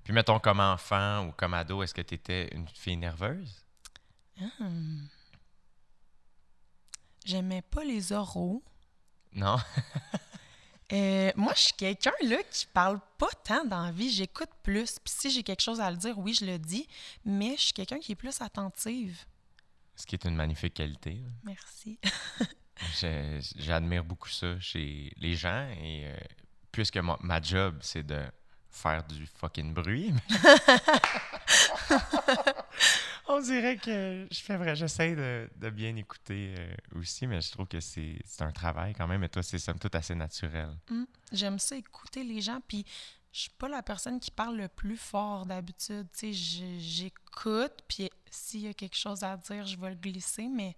Puis 0.03 0.13
mettons, 0.13 0.39
comme 0.39 0.59
enfant 0.59 1.27
ou 1.27 1.31
comme 1.31 1.53
ado, 1.53 1.81
est-ce 1.83 1.93
que 1.93 2.01
tu 2.01 2.15
étais 2.15 2.47
une 2.55 2.67
fille 2.67 2.97
nerveuse? 2.97 3.65
Hmm. 4.59 5.05
J'aimais 7.25 7.63
pas 7.63 7.84
les 7.84 8.13
oraux. 8.13 8.63
Non? 9.34 9.58
Euh, 10.94 11.32
moi, 11.36 11.51
je 11.55 11.62
suis 11.62 11.74
quelqu'un 11.74 12.12
là 12.22 12.38
qui 12.51 12.67
parle 12.67 13.00
pas 13.17 13.32
tant 13.44 13.65
dans 13.65 13.86
la 13.86 13.91
vie. 13.91 14.12
J'écoute 14.12 14.51
plus. 14.62 15.00
Puis 15.03 15.13
si 15.17 15.32
j'ai 15.32 15.41
quelque 15.41 15.63
chose 15.63 15.82
à 15.82 15.89
le 15.89 15.98
dire, 15.98 16.20
oui, 16.20 16.36
je 16.39 16.46
le 16.46 16.60
dis. 16.60 16.88
Mais 17.25 17.55
je 17.58 17.62
suis 17.63 17.74
quelqu'un 17.74 17.98
qui 17.98 18.12
est 18.12 18.15
plus 18.15 18.39
attentive. 18.39 19.17
Ce 19.96 20.05
qui 20.05 20.13
est 20.13 20.24
une 20.25 20.36
magnifique 20.36 20.75
qualité. 20.75 21.13
là. 21.15 21.29
Merci. 21.44 21.98
J'admire 23.58 24.03
beaucoup 24.03 24.29
ça 24.29 24.60
chez 24.60 25.12
les 25.17 25.36
gens 25.36 25.67
et 25.82 26.05
euh, 26.05 26.15
puisque 26.72 26.98
ma, 26.98 27.17
ma 27.20 27.41
job, 27.41 27.79
c'est 27.82 28.03
de 28.05 28.24
faire 28.70 29.03
du 29.05 29.25
fucking 29.25 29.74
bruit. 29.74 30.13
On 33.27 33.39
dirait 33.41 33.77
que 33.77 34.27
je 34.32 34.39
fais 34.39 34.55
vrai. 34.58 34.75
J'essaie 34.75 35.15
de, 35.15 35.50
de 35.55 35.70
bien 35.70 35.96
écouter 35.96 36.53
euh, 36.58 36.75
aussi, 37.00 37.25
mais 37.25 37.41
je 37.41 37.51
trouve 37.51 37.67
que 37.67 37.79
c'est 37.79 38.20
un 38.39 38.51
travail 38.51 38.94
quand 38.94 39.08
même. 39.08 39.24
Et 39.24 39.29
toi, 39.29 39.41
c'est 39.41 39.58
somme 39.58 39.79
toute 39.79 39.96
assez 39.96 40.13
naturel. 40.15 40.70
Hum, 40.91 41.08
J'aime 41.32 41.58
ça 41.58 41.75
écouter 41.75 42.24
les 42.24 42.41
gens, 42.41 42.60
puis 42.67 42.86
je 43.32 43.41
suis 43.41 43.50
pas 43.50 43.67
la 43.67 43.82
personne 43.82 44.20
qui 44.20 44.32
parle 44.32 44.58
le 44.58 44.67
plus 44.67 44.98
fort 44.98 45.46
d'habitude. 45.46 46.08
Tu 46.17 46.34
sais, 46.34 46.77
j'écoute, 46.79 47.74
puis 47.88 48.10
s'il 48.29 48.62
y 48.62 48.67
a 48.67 48.74
quelque 48.74 48.96
chose 48.96 49.24
à 49.24 49.36
dire, 49.38 49.65
je 49.65 49.77
vais 49.77 49.89
le 49.89 49.96
glisser, 49.96 50.48
mais 50.48 50.75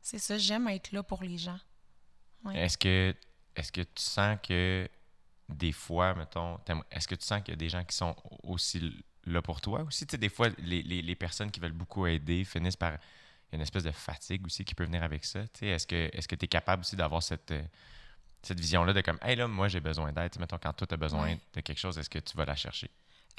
c'est 0.00 0.18
ça, 0.18 0.36
j'aime 0.36 0.68
être 0.68 0.92
là 0.92 1.02
pour 1.02 1.22
les 1.22 1.38
gens. 1.38 1.58
Ouais. 2.44 2.58
Est-ce 2.58 2.76
que, 2.76 3.14
est-ce 3.56 3.72
que 3.72 3.80
tu 3.80 4.02
sens 4.02 4.36
que 4.46 4.88
des 5.48 5.72
fois, 5.72 6.14
mettons, 6.14 6.58
est-ce 6.90 7.08
que 7.08 7.14
tu 7.14 7.24
sens 7.24 7.42
qu'il 7.42 7.52
y 7.52 7.56
a 7.56 7.56
des 7.56 7.68
gens 7.68 7.84
qui 7.84 7.96
sont 7.96 8.14
aussi 8.42 9.04
là 9.26 9.42
pour 9.42 9.60
toi 9.60 9.82
aussi? 9.82 10.06
Tu 10.06 10.12
sais, 10.12 10.18
des 10.18 10.28
fois, 10.28 10.48
les, 10.58 10.82
les- 10.82 11.02
les 11.02 11.14
personnes 11.14 11.50
qui 11.50 11.60
veulent 11.60 11.72
beaucoup 11.72 12.06
aider 12.06 12.44
finissent 12.44 12.76
par. 12.76 12.94
Une 13.54 13.60
espèce 13.60 13.82
de 13.84 13.90
fatigue 13.90 14.46
aussi 14.46 14.64
qui 14.64 14.74
peut 14.74 14.84
venir 14.86 15.02
avec 15.02 15.26
ça. 15.26 15.42
Tu 15.48 15.48
sais, 15.60 15.66
est-ce 15.66 15.86
que 15.86 16.08
est-ce 16.16 16.26
que 16.26 16.34
tu 16.34 16.46
es 16.46 16.48
capable 16.48 16.80
aussi 16.80 16.96
d'avoir 16.96 17.22
cette, 17.22 17.50
euh, 17.50 17.62
cette 18.42 18.58
vision-là 18.58 18.94
de 18.94 19.02
comme, 19.02 19.18
hey 19.20 19.36
là, 19.36 19.46
moi 19.46 19.68
j'ai 19.68 19.80
besoin 19.80 20.10
d'aide. 20.10 20.30
Tu 20.30 20.36
sais, 20.36 20.40
Mettons, 20.40 20.56
quand 20.56 20.72
toi 20.72 20.86
tu 20.86 20.94
as 20.94 20.96
besoin 20.96 21.24
Ouais. 21.24 21.38
de 21.52 21.60
quelque 21.60 21.78
chose, 21.78 21.98
est-ce 21.98 22.08
que 22.08 22.18
tu 22.18 22.34
vas 22.34 22.46
la 22.46 22.56
chercher? 22.56 22.90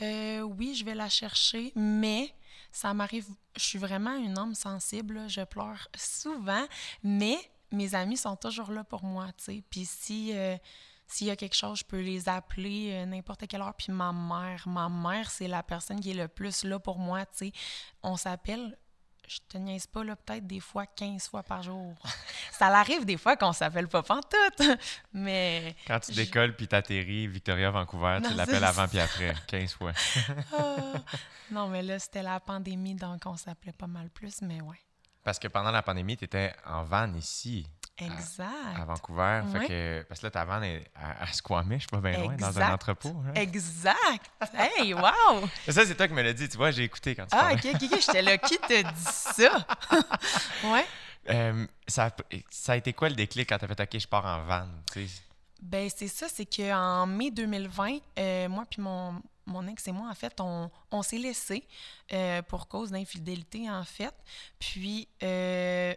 Euh, 0.04 0.42
oui, 0.42 0.76
je 0.76 0.86
vais 0.86 0.94
la 0.94 1.10
chercher, 1.10 1.72
mais 1.76 2.32
ça 2.72 2.94
m'arrive. 2.94 3.26
Je 3.56 3.64
suis 3.64 3.80
vraiment 3.80 4.16
une 4.16 4.38
âme 4.38 4.54
sensible. 4.54 5.16
là, 5.16 5.28
Je 5.28 5.42
pleure 5.42 5.88
souvent, 5.96 6.68
mais 7.04 7.38
mes 7.72 7.96
amis 7.96 8.18
sont 8.18 8.36
toujours 8.36 8.70
là 8.72 8.84
pour 8.84 9.04
moi, 9.04 9.30
tu 9.36 9.46
sais. 9.46 9.64
Puis 9.68 9.86
si 9.86 10.32
euh, 10.36 10.56
s'il 11.08 11.28
y 11.28 11.32
a 11.32 11.36
quelque 11.36 11.56
chose, 11.56 11.80
je 11.80 11.84
peux 11.86 12.00
les 12.02 12.28
appeler 12.30 12.92
euh, 12.94 13.06
n'importe 13.06 13.46
quelle 13.48 13.62
heure. 13.62 13.74
Puis 13.78 13.92
ma 13.92 14.12
mère, 14.12 14.68
ma 14.68 14.90
mère, 14.90 15.30
c'est 15.30 15.48
la 15.48 15.62
personne 15.64 16.00
qui 16.00 16.12
est 16.12 16.16
le 16.16 16.28
plus 16.28 16.64
là 16.64 16.80
pour 16.80 16.98
moi, 16.98 17.26
tu 17.26 17.48
sais. 17.48 17.52
On 18.02 18.18
s'appelle. 18.18 18.78
Je 19.26 19.38
te 19.48 19.58
niaise 19.58 19.88
pas, 19.88 20.04
là, 20.04 20.18
peut-être 20.18 20.46
des 20.46 20.60
fois 20.60 20.86
15 20.86 21.30
fois 21.30 21.44
par 21.44 21.64
jour. 21.64 21.96
ça 22.52 22.70
l'arrive 22.70 23.06
des 23.06 23.16
fois 23.16 23.38
qu'on 23.38 23.54
s'appelle 23.54 23.88
pas 23.88 24.04
pantoute, 24.04 24.62
mais 25.14 25.78
Quand 25.88 25.98
tu 26.02 26.12
Je- 26.12 26.18
décolles 26.18 26.54
puis 26.58 26.68
t'atterris 26.68 27.28
Victoria, 27.28 27.72
Vancouver, 27.72 28.20
Non, 28.22 28.30
tu 28.30 28.36
l'appelles 28.36 28.64
avant 28.66 28.86
puis 28.86 29.00
après, 29.00 29.34
15 29.48 29.74
fois. 29.76 29.94
Ah! 30.54 30.94
non, 31.52 31.68
mais 31.70 31.82
là, 31.84 32.00
c'était 32.00 32.22
la 32.22 32.40
pandémie, 32.42 32.96
donc 32.96 33.22
on 33.26 33.38
s'appelait 33.38 33.72
pas 33.72 33.88
mal 33.88 34.10
plus, 34.10 34.42
mais 34.42 34.60
ouais. 34.60 34.78
Parce 35.24 35.40
que 35.40 35.48
pendant 35.48 35.72
la 35.72 35.82
pandémie, 35.82 36.18
tu 36.18 36.26
étais 36.26 36.54
en 36.66 36.84
van 36.84 37.14
ici. 37.14 37.66
Exact. 37.98 38.48
à 38.80 38.86
Vancouver. 38.86 39.42
Fait 39.52 39.68
que, 39.68 40.06
parce 40.10 40.20
que 40.20 40.26
là, 40.26 40.32
ta 40.32 40.46
vanne 40.46 40.64
est 40.64 40.90
à, 40.96 41.24
à 41.24 41.28
Squamish, 41.34 41.88
pas 41.88 41.98
bien 42.02 42.18
loin, 42.18 42.36
dans 42.36 42.60
un 42.60 42.74
entrepôt. 42.74 43.16
hein. 43.28 43.34
Exact. 43.36 44.32
Hey, 44.54 44.94
wow! 44.94 45.48
Ça, 45.70 45.86
c'est 45.86 45.96
toi 45.96 46.08
qui 46.08 46.14
me 46.14 46.22
l'as 46.24 46.34
dit. 46.34 46.50
Tu 46.50 46.58
vois, 46.58 46.72
j'ai 46.72 46.84
écouté 46.84 47.16
quand 47.16 47.24
tu 47.28 47.36
Ah, 47.36 47.52
parlais. 47.54 47.56
ok, 47.56 47.76
ok, 47.76 47.90
ok. 47.92 48.00
J'étais 48.06 48.22
là. 48.24 48.38
Qui 48.40 48.58
te 48.58 48.82
dit 48.82 49.04
ça? 49.04 49.66
ouais. 50.64 50.86
Euh, 51.30 51.68
ça, 51.88 52.06
a- 52.08 52.36
ça 52.50 52.74
a 52.74 52.76
été 52.78 52.94
quoi 52.94 53.10
le 53.10 53.16
déclic 53.16 53.48
quand 53.48 53.58
t'as 53.58 53.68
fait 53.68 53.80
OK, 53.80 53.98
je 54.00 54.08
pars 54.08 54.26
en 54.26 54.44
van? 54.46 54.68
tu 54.92 55.08
sais? 55.08 55.22
Ben, 55.62 55.90
c'est 55.96 56.10
ça, 56.10 56.28
c'est 56.28 56.46
qu'en 56.46 57.06
mai 57.06 57.32
2020, 57.32 58.00
euh, 58.20 58.50
moi 58.50 58.66
puis 58.70 58.82
mon, 58.82 59.22
mon 59.46 59.66
ex 59.68 59.88
et 59.88 59.92
moi, 59.94 60.10
en 60.10 60.16
fait, 60.16 60.42
on, 60.42 60.70
on 60.92 61.02
s'est 61.04 61.18
laissés 61.20 61.66
euh, 62.12 62.42
pour 62.42 62.68
cause 62.68 62.92
d'infidélité, 62.92 63.70
en 63.70 63.86
fait. 63.86 64.14
Puis, 64.60 65.08
euh, 65.22 65.94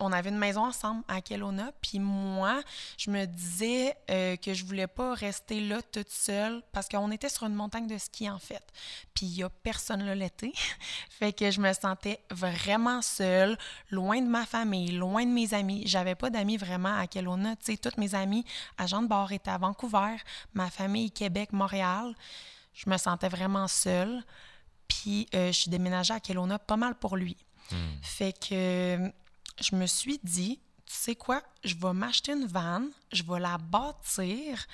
on 0.00 0.12
avait 0.12 0.30
une 0.30 0.38
maison 0.38 0.64
ensemble 0.64 1.04
à 1.08 1.20
Kelowna. 1.20 1.70
Puis 1.80 1.98
moi, 1.98 2.62
je 2.98 3.10
me 3.10 3.26
disais 3.26 3.94
euh, 4.10 4.36
que 4.36 4.54
je 4.54 4.64
voulais 4.64 4.86
pas 4.86 5.14
rester 5.14 5.60
là 5.60 5.80
toute 5.82 6.10
seule 6.10 6.62
parce 6.72 6.88
qu'on 6.88 7.10
était 7.10 7.28
sur 7.28 7.46
une 7.46 7.54
montagne 7.54 7.86
de 7.86 7.98
ski, 7.98 8.28
en 8.28 8.38
fait. 8.38 8.62
Puis 9.14 9.26
il 9.26 9.36
y 9.36 9.42
a 9.42 9.50
personne 9.50 10.02
là 10.04 10.14
l'été. 10.14 10.52
fait 11.10 11.32
que 11.32 11.50
je 11.50 11.60
me 11.60 11.72
sentais 11.72 12.20
vraiment 12.30 13.02
seule, 13.02 13.56
loin 13.90 14.20
de 14.20 14.28
ma 14.28 14.46
famille, 14.46 14.92
loin 14.92 15.24
de 15.24 15.30
mes 15.30 15.54
amis. 15.54 15.82
J'avais 15.86 16.14
pas 16.14 16.30
d'amis 16.30 16.56
vraiment 16.56 16.98
à 16.98 17.06
Kelowna. 17.06 17.56
Tu 17.56 17.72
sais, 17.72 17.76
toutes 17.76 17.98
mes 17.98 18.14
amies 18.14 18.44
à 18.78 18.86
Jean 18.86 19.02
de 19.02 19.08
Bord 19.08 19.30
étaient 19.32 19.50
à 19.50 19.58
Vancouver, 19.58 20.16
ma 20.54 20.70
famille 20.70 21.10
Québec, 21.10 21.52
Montréal. 21.52 22.14
Je 22.72 22.88
me 22.88 22.96
sentais 22.96 23.28
vraiment 23.28 23.68
seule. 23.68 24.24
Puis 24.88 25.28
euh, 25.34 25.48
je 25.48 25.52
suis 25.52 25.70
déménagée 25.70 26.14
à 26.14 26.20
Kelowna 26.20 26.58
pas 26.58 26.76
mal 26.76 26.94
pour 26.94 27.16
lui. 27.16 27.36
Hmm. 27.70 27.76
Fait 28.02 28.32
que 28.32 29.12
je 29.60 29.76
me 29.76 29.86
suis 29.86 30.18
dit, 30.22 30.58
tu 30.86 30.94
sais 30.94 31.14
quoi, 31.14 31.42
je 31.64 31.74
vais 31.76 31.92
m'acheter 31.92 32.32
une 32.32 32.46
van, 32.46 32.82
je 33.12 33.22
vais 33.22 33.38
la 33.38 33.58
bâtir. 33.58 34.66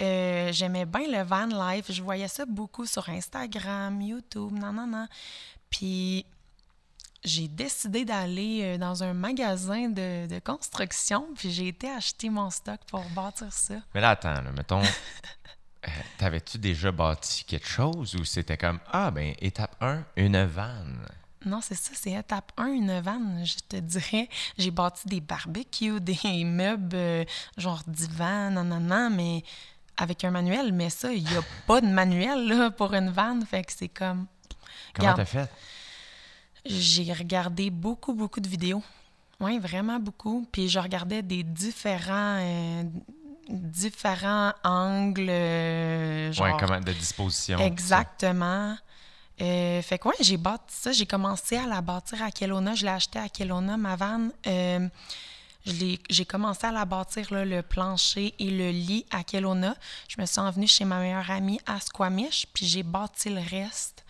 Euh, 0.00 0.52
J'aimais 0.52 0.84
bien 0.84 1.06
le 1.08 1.22
van 1.22 1.46
life, 1.46 1.90
je 1.90 2.02
voyais 2.02 2.28
ça 2.28 2.44
beaucoup 2.44 2.86
sur 2.86 3.08
Instagram, 3.08 4.00
YouTube, 4.00 4.52
non, 4.52 4.72
non, 4.72 4.86
non. 4.86 5.06
Puis 5.70 6.26
j'ai 7.24 7.48
décidé 7.48 8.04
d'aller 8.04 8.60
euh, 8.62 8.78
dans 8.78 9.02
un 9.02 9.14
magasin 9.14 9.88
de, 9.88 10.38
construction, 10.40 11.26
puis 11.36 11.50
j'ai 11.52 11.68
été 11.68 11.88
acheter 11.88 12.28
mon 12.30 12.50
stock 12.50 12.80
pour 12.88 13.04
bâtir 13.10 13.52
ça. 13.52 13.76
Mais 13.94 14.00
là, 14.00 14.10
attends, 14.10 14.42
mettons, 14.56 14.82
euh, 15.88 15.88
t'avais-tu 16.18 16.58
déjà 16.58 16.90
bâti 16.90 17.44
quelque 17.44 17.68
chose 17.68 18.14
ou 18.16 18.24
c'était 18.24 18.58
comme 18.58 18.80
Ah, 18.90 19.10
ben, 19.10 19.34
étape 19.40 19.76
1, 19.80 20.04
une 20.16 20.44
vanne? 20.44 21.06
Non, 21.44 21.60
c'est 21.60 21.74
ça, 21.74 21.90
c'est 21.94 22.12
étape 22.12 22.52
1, 22.56 22.66
une 22.66 23.00
vanne, 23.00 23.42
je 23.44 23.56
te 23.68 23.76
dirais. 23.76 24.28
J'ai 24.58 24.70
bâti 24.70 25.08
des 25.08 25.20
barbecues, 25.20 26.00
des 26.00 26.44
meubles, 26.44 26.94
euh, 26.94 27.24
genre 27.56 27.82
divan, 27.86 28.50
non, 28.50 28.64
non, 28.64 28.80
non, 28.80 29.10
mais 29.10 29.42
avec 29.96 30.24
un 30.24 30.30
manuel. 30.30 30.72
Mais 30.72 30.90
ça, 30.90 31.12
il 31.12 31.24
n'y 31.24 31.36
a 31.36 31.42
pas 31.66 31.80
de 31.80 31.86
manuel 31.86 32.48
là, 32.48 32.70
pour 32.70 32.94
une 32.94 33.10
vanne, 33.10 33.44
fait 33.44 33.64
que 33.64 33.72
c'est 33.72 33.88
comme... 33.88 34.26
Comment 34.94 35.14
t'as 35.14 35.24
fait? 35.24 35.50
J'ai 36.64 37.12
regardé 37.12 37.70
beaucoup, 37.70 38.14
beaucoup 38.14 38.40
de 38.40 38.48
vidéos. 38.48 38.82
Oui, 39.40 39.58
vraiment 39.58 39.98
beaucoup. 39.98 40.46
Puis 40.52 40.68
je 40.68 40.78
regardais 40.78 41.22
des 41.22 41.42
différents, 41.42 42.38
euh, 42.38 42.84
différents 43.48 44.52
angles, 44.62 45.28
euh, 45.28 46.32
genre... 46.32 46.46
Ouais, 46.46 46.56
comment, 46.60 46.78
de 46.78 46.92
disposition. 46.92 47.58
ça. 47.78 48.04
Euh, 49.42 49.82
fait 49.82 49.98
que 49.98 50.08
ouais, 50.08 50.14
j'ai 50.20 50.36
bâti 50.36 50.64
ça. 50.68 50.92
J'ai 50.92 51.06
commencé 51.06 51.56
à 51.56 51.66
la 51.66 51.80
bâtir 51.80 52.22
à 52.22 52.30
Kelowna. 52.30 52.74
Je 52.74 52.84
l'ai 52.84 52.92
acheté 52.92 53.18
à 53.18 53.28
Kelowna, 53.28 53.76
ma 53.76 53.96
vanne. 53.96 54.32
Euh, 54.46 54.88
j'ai 55.64 56.24
commencé 56.26 56.66
à 56.66 56.72
la 56.72 56.84
bâtir, 56.84 57.32
là, 57.32 57.44
le 57.44 57.62
plancher 57.62 58.34
et 58.38 58.50
le 58.50 58.70
lit 58.70 59.06
à 59.10 59.22
Kelowna. 59.22 59.76
Je 60.08 60.20
me 60.20 60.26
suis 60.26 60.40
envenue 60.40 60.66
chez 60.66 60.84
ma 60.84 60.98
meilleure 60.98 61.30
amie 61.30 61.60
à 61.66 61.78
Squamish, 61.80 62.46
puis 62.52 62.66
j'ai 62.66 62.82
bâti 62.82 63.30
le 63.30 63.40
reste 63.40 64.04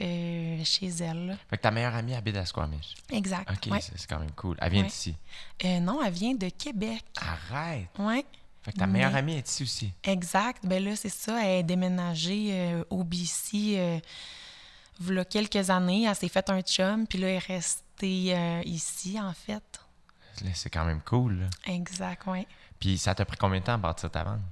euh, 0.00 0.62
chez 0.64 0.88
elle. 1.00 1.26
là. 1.26 1.34
Fait 1.50 1.56
que 1.58 1.62
ta 1.62 1.70
meilleure 1.70 1.94
amie 1.94 2.14
habite 2.14 2.36
à 2.36 2.46
Squamish. 2.46 2.94
Exact. 3.10 3.50
OK, 3.50 3.70
ouais. 3.72 3.80
c'est 3.80 4.06
quand 4.08 4.18
même 4.18 4.32
cool. 4.32 4.56
Elle 4.60 4.72
vient 4.72 4.82
Ouais. 4.82 4.88
d'ici. 4.88 5.14
Non, 5.82 6.02
elle 6.02 6.12
vient 6.12 6.34
de 6.34 6.48
Québec. 6.48 7.04
Arrête! 7.20 7.88
Ouais. 7.98 8.24
Fait 8.62 8.72
que 8.72 8.78
ta 8.78 8.86
meilleure 8.86 9.12
Mais- 9.12 9.18
amie 9.18 9.34
est 9.36 9.48
ici 9.48 9.62
aussi. 9.62 9.92
Exact. 10.04 10.64
Ben 10.64 10.82
là, 10.82 10.96
c'est 10.96 11.10
ça. 11.10 11.38
Elle 11.44 11.58
est 11.60 11.62
déménagée 11.64 12.82
au 12.88 13.04
BC 13.04 14.00
v'là 15.00 15.24
quelques 15.24 15.70
années. 15.70 16.04
Elle 16.04 16.14
s'est 16.14 16.28
fait 16.28 16.48
un 16.50 16.60
chum, 16.62 17.06
puis 17.06 17.18
là, 17.18 17.28
elle 17.28 17.34
est 17.34 17.38
restée 17.38 18.34
euh, 18.36 18.62
ici, 18.64 19.18
en 19.20 19.32
fait. 19.32 19.80
C'est 20.54 20.70
quand 20.70 20.84
même 20.84 21.00
cool. 21.02 21.40
là. 21.40 21.46
Exact, 21.72 22.22
oui. 22.26 22.46
Puis 22.80 22.98
ça 22.98 23.14
t'a 23.14 23.24
pris 23.24 23.36
combien 23.36 23.60
de 23.60 23.64
temps 23.64 23.74
à 23.74 23.78
bâtir 23.78 24.10
ta 24.10 24.24
vanne? 24.24 24.42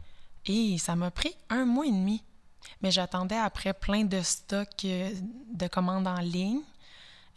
Et 0.46 0.78
ça 0.78 0.94
m'a 0.96 1.10
pris 1.10 1.34
un 1.50 1.64
mois 1.64 1.86
et 1.86 1.90
demi. 1.90 2.22
Mais 2.80 2.90
j'attendais 2.92 3.36
après 3.36 3.72
plein 3.74 4.04
de 4.04 4.20
stocks 4.22 4.84
euh, 4.84 5.10
de 5.52 5.66
commandes 5.66 6.06
en 6.06 6.20
ligne 6.20 6.60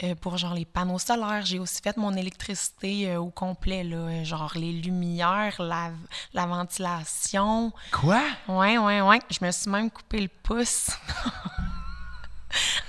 euh, 0.03 0.13
pour 0.15 0.37
genre 0.37 0.53
les 0.53 0.65
panneaux 0.65 0.99
solaires. 0.99 1.43
J'ai 1.43 1.57
aussi 1.57 1.81
fait 1.81 1.97
mon 1.97 2.13
électricité 2.15 3.17
au 3.17 3.29
complet, 3.31 3.83
là, 3.83 4.23
genre 4.23 4.51
les 4.55 4.71
lumières, 4.73 5.59
la, 5.59 5.91
la 6.33 6.45
ventilation. 6.45 7.71
Quoi? 7.91 8.21
Ouais, 8.47 8.77
ouais, 8.77 9.01
ouais. 9.01 9.19
Je 9.31 9.43
me 9.43 9.51
suis 9.51 9.69
même 9.71 9.89
coupé 9.89 10.21
le 10.21 10.27
pouce 10.43 10.91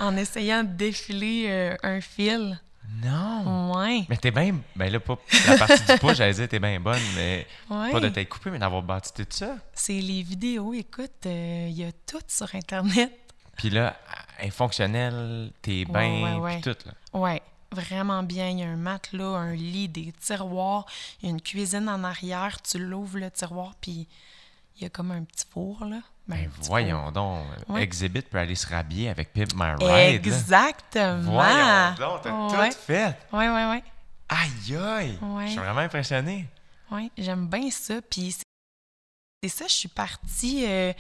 en 0.01 0.17
essayant 0.17 0.65
de 0.65 0.71
défiler 0.71 1.47
euh, 1.49 1.77
un 1.83 2.01
fil. 2.01 2.61
Non! 3.03 3.73
Ouais. 3.75 4.07
Mais 4.09 4.17
t'es 4.17 4.31
bien. 4.31 4.57
Ben 4.75 4.91
là, 4.91 5.01
pas 5.01 5.19
la 5.49 5.59
partie 5.59 5.85
du 5.85 5.99
pouce, 5.99 6.15
j'allais 6.15 6.35
dire 6.35 6.49
t'es 6.49 6.59
bien 6.59 6.81
bonne, 6.81 7.03
mais 7.15 7.47
ouais. 7.71 7.91
pas 7.91 8.01
de 8.01 8.09
t'être 8.09 8.29
coupé, 8.29 8.51
mais 8.51 8.59
d'avoir 8.59 8.83
bâti 8.83 9.13
tout 9.13 9.27
ça. 9.29 9.57
C'est 9.75 10.01
les 10.01 10.23
vidéos, 10.23 10.73
écoute, 10.73 11.27
euh, 11.27 11.67
il 11.69 11.77
y 11.77 11.85
a 11.85 11.93
tout 12.07 12.21
sur 12.29 12.55
Internet. 12.55 13.13
Puis 13.57 13.71
là, 13.71 13.97
fonctionnelle, 14.51 15.51
t'es 15.63 15.85
bien, 15.85 16.23
ouais, 16.23 16.35
ouais. 16.37 16.61
puis 16.61 16.73
tout, 16.73 16.79
là. 16.87 17.19
Ouais, 17.19 17.43
vraiment 17.73 18.23
bien. 18.23 18.51
Il 18.51 18.59
y 18.61 18.63
a 18.63 18.69
un 18.69 18.77
matelas, 18.77 19.25
un 19.25 19.55
lit, 19.55 19.89
des 19.89 20.13
tiroirs, 20.13 20.87
une 21.23 21.41
cuisine 21.41 21.89
en 21.89 22.05
arrière. 22.05 22.61
Tu 22.63 22.79
l'ouvres 22.79 23.19
le 23.19 23.31
tiroir, 23.31 23.75
puis 23.81 24.07
il 24.77 24.83
y 24.83 24.87
a 24.87 24.91
comme 24.91 25.11
un 25.11 25.25
petit 25.25 25.47
four, 25.51 25.85
là. 25.85 26.01
Ben, 26.29 26.37
Ben 26.37 26.51
voyons 26.63 27.11
donc. 27.13 27.45
Ouais. 27.69 27.83
Exhibit 27.83 28.23
peut 28.23 28.39
aller 28.39 28.55
se 28.57 28.67
rhabiller 28.67 29.09
avec 29.11 29.33
Pimp 29.33 29.53
My. 29.55 29.73
Ride. 29.81 30.27
Exactement. 30.27 31.33
Voyons 31.33 31.95
donc, 31.99 32.23
t'as 32.23 32.59
ouais. 32.61 32.71
tout 32.71 32.77
fait. 32.79 33.17
Ouais, 33.33 33.49
ouais, 33.49 33.67
ouais. 33.71 33.85
Aïe 34.29 34.77
aïe! 34.77 35.19
Ouais. 35.23 35.45
Je 35.47 35.51
suis 35.51 35.59
vraiment 35.61 35.81
impressionné. 35.81 36.49
Oui, 36.91 37.11
j'aime 37.17 37.47
bien 37.47 37.71
ça. 37.71 38.01
Puis 38.03 38.33
c'est- 38.33 39.49
ça, 39.49 39.67
je 39.69 39.73
suis 39.75 39.89
partie 39.89 40.65
euh, 40.67 40.93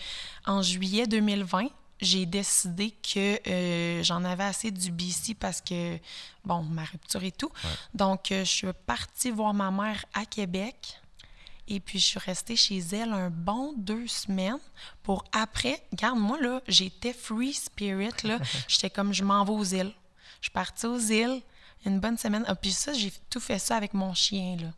en 0.46 0.62
juillet 0.62 1.06
2020. 1.08 1.66
j'ai 2.00 2.26
décidé 2.26 2.90
que 2.90 3.40
euh, 3.48 4.02
j'en 4.04 4.22
avais 4.24 4.44
assez 4.44 4.70
du 4.70 4.90
BC 4.92 5.34
parce 5.34 5.60
que, 5.62 5.98
bon, 6.44 6.62
ma 6.62 6.84
rupture 6.84 7.24
et 7.24 7.32
tout. 7.32 7.50
Donc, 7.94 8.30
euh, 8.30 8.40
je 8.44 8.50
suis 8.50 8.68
partie 8.86 9.30
voir 9.30 9.54
ma 9.54 9.70
mère 9.70 10.04
à 10.12 10.26
Québec. 10.26 11.00
Et 11.68 11.80
puis, 11.80 11.98
je 11.98 12.04
suis 12.04 12.18
restée 12.18 12.56
chez 12.56 12.78
elle 12.92 13.12
un 13.12 13.30
bon 13.30 13.74
deux 13.76 14.06
semaines 14.06 14.58
pour 15.02 15.24
après. 15.32 15.82
Regarde-moi, 15.92 16.40
là, 16.40 16.60
j'étais 16.68 17.12
free 17.12 17.52
spirit, 17.54 18.10
là. 18.24 18.38
J'étais 18.68 18.90
comme, 18.90 19.12
je 19.12 19.24
m'en 19.24 19.44
vais 19.44 19.52
aux 19.52 19.64
îles. 19.64 19.92
Je 20.40 20.46
suis 20.46 20.52
partie 20.52 20.86
aux 20.86 20.98
îles 20.98 21.42
une 21.84 21.98
bonne 22.00 22.18
semaine. 22.18 22.44
Ah, 22.46 22.54
puis 22.54 22.72
ça, 22.72 22.92
j'ai 22.92 23.12
tout 23.30 23.40
fait 23.40 23.58
ça 23.58 23.76
avec 23.76 23.94
mon 23.94 24.14
chien, 24.14 24.56
là. 24.60 24.68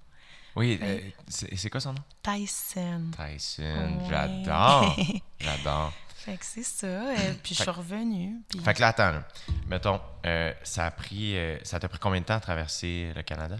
Oui, 0.56 0.78
euh, 0.82 0.98
c'est 1.28 1.70
quoi 1.70 1.80
son 1.80 1.92
nom? 1.92 2.02
Tyson. 2.22 3.10
Tyson. 3.16 3.62
Ouais. 3.62 4.06
J'adore. 4.08 4.96
J'adore. 5.40 5.92
Fait 6.16 6.36
que 6.36 6.44
c'est 6.44 6.64
ça. 6.64 6.86
euh, 6.86 7.34
puis 7.42 7.54
je 7.54 7.62
suis 7.62 7.70
revenue. 7.70 8.40
Puis... 8.48 8.58
Fait 8.60 8.74
que 8.74 8.80
là, 8.80 8.88
attends, 8.88 9.12
là. 9.12 9.28
mettons, 9.68 10.00
euh, 10.26 10.52
ça 10.64 10.86
a 10.86 10.90
pris, 10.90 11.36
euh, 11.38 11.58
ça 11.62 11.78
t'a 11.78 11.88
pris 11.88 11.98
combien 12.00 12.20
de 12.20 12.26
temps 12.26 12.34
à 12.34 12.40
traverser 12.40 13.12
le 13.14 13.22
Canada? 13.22 13.56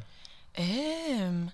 Euh, 0.58 1.44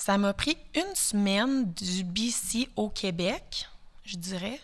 ça 0.00 0.16
m'a 0.16 0.32
pris 0.32 0.56
une 0.74 0.94
semaine 0.94 1.70
du 1.74 2.04
BC 2.04 2.70
au 2.74 2.88
Québec, 2.88 3.68
je 4.06 4.16
dirais. 4.16 4.58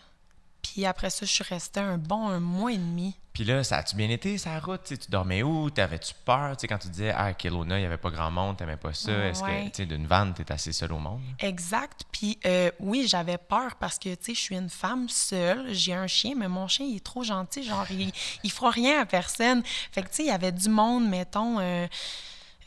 Puis 0.63 0.83
après 0.83 1.11
ça, 1.11 1.27
je 1.27 1.31
suis 1.31 1.43
restée 1.43 1.79
un 1.79 1.99
bon 1.99 2.27
un 2.27 2.39
mois 2.39 2.71
et 2.71 2.77
demi. 2.77 3.15
Puis 3.33 3.43
là, 3.43 3.63
ça 3.63 3.77
a-tu 3.77 3.95
bien 3.95 4.09
été, 4.09 4.39
sa 4.39 4.59
route? 4.59 4.81
Tu 4.83 5.11
dormais 5.11 5.43
où? 5.43 5.69
T'avais-tu 5.69 6.15
peur? 6.25 6.57
Tu 6.57 6.61
sais, 6.61 6.67
quand 6.67 6.79
tu 6.79 6.87
disais, 6.87 7.11
ah, 7.11 7.25
à 7.25 7.33
Kelowna, 7.33 7.77
il 7.77 7.81
n'y 7.81 7.85
avait 7.85 7.99
pas 7.99 8.09
grand 8.09 8.31
monde, 8.31 8.57
t'aimais 8.57 8.77
pas 8.77 8.93
ça. 8.93 9.11
Est-ce 9.11 9.43
que, 9.43 9.83
d'une 9.83 10.07
vanne, 10.07 10.33
t'es 10.33 10.51
assez 10.51 10.73
seul 10.73 10.91
au 10.91 10.97
monde? 10.97 11.21
Exact. 11.37 12.05
Puis 12.11 12.39
euh, 12.47 12.71
oui, 12.79 13.05
j'avais 13.07 13.37
peur 13.37 13.75
parce 13.75 13.99
que, 13.99 14.15
tu 14.15 14.25
sais, 14.25 14.33
je 14.33 14.41
suis 14.41 14.55
une 14.55 14.71
femme 14.71 15.07
seule. 15.07 15.71
J'ai 15.71 15.93
un 15.93 16.07
chien, 16.07 16.33
mais 16.35 16.47
mon 16.47 16.67
chien, 16.67 16.87
il 16.87 16.95
est 16.95 17.05
trop 17.05 17.21
gentil. 17.21 17.61
Genre, 17.61 17.85
il, 17.91 18.11
il 18.43 18.51
fera 18.51 18.71
rien 18.71 19.01
à 19.01 19.05
personne. 19.05 19.61
Fait 19.91 20.01
que, 20.01 20.07
tu 20.07 20.15
sais, 20.15 20.23
il 20.23 20.29
y 20.29 20.31
avait 20.31 20.51
du 20.51 20.69
monde, 20.69 21.07
mettons... 21.07 21.59
euh, 21.59 21.85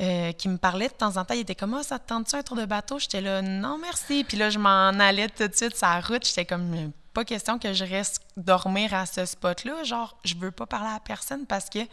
euh, 0.00 0.33
qui 0.33 0.49
me 0.49 0.57
parlait 0.57 0.88
de 0.88 0.95
temps 0.95 1.16
en 1.19 1.25
temps, 1.25 1.35
il 1.35 1.40
était 1.40 1.54
comme 1.54 1.75
Ah, 1.75 1.83
ça 1.83 1.99
te 1.99 2.09
tente-tu 2.09 2.35
un 2.35 2.42
tour 2.42 2.57
de 2.57 2.64
bateau? 2.64 2.99
J'étais 2.99 3.21
là, 3.21 3.42
non, 3.42 3.76
merci. 3.78 4.25
Puis 4.25 4.37
là, 4.38 4.49
je 4.49 4.59
m'en 4.59 4.88
allais 4.99 5.28
tout 5.28 5.47
de 5.47 5.54
suite 5.54 5.76
sur 5.76 5.87
la 5.87 6.00
route. 6.00 6.26
J'étais 6.26 6.47
comme, 6.47 6.73
Euh, 6.75 6.88
pas 7.12 7.25
question 7.25 7.59
que 7.59 7.73
je 7.73 7.85
reste 7.85 8.23
dormir 8.37 8.95
à 8.95 9.04
ce 9.04 9.26
spot-là. 9.26 9.83
Genre, 9.85 10.16
je 10.25 10.35
veux 10.37 10.52
pas 10.52 10.66
parler 10.66 10.90
à 10.95 11.00
personne 11.00 11.45
parce 11.45 11.69
que 11.69 11.80
tu 11.80 11.88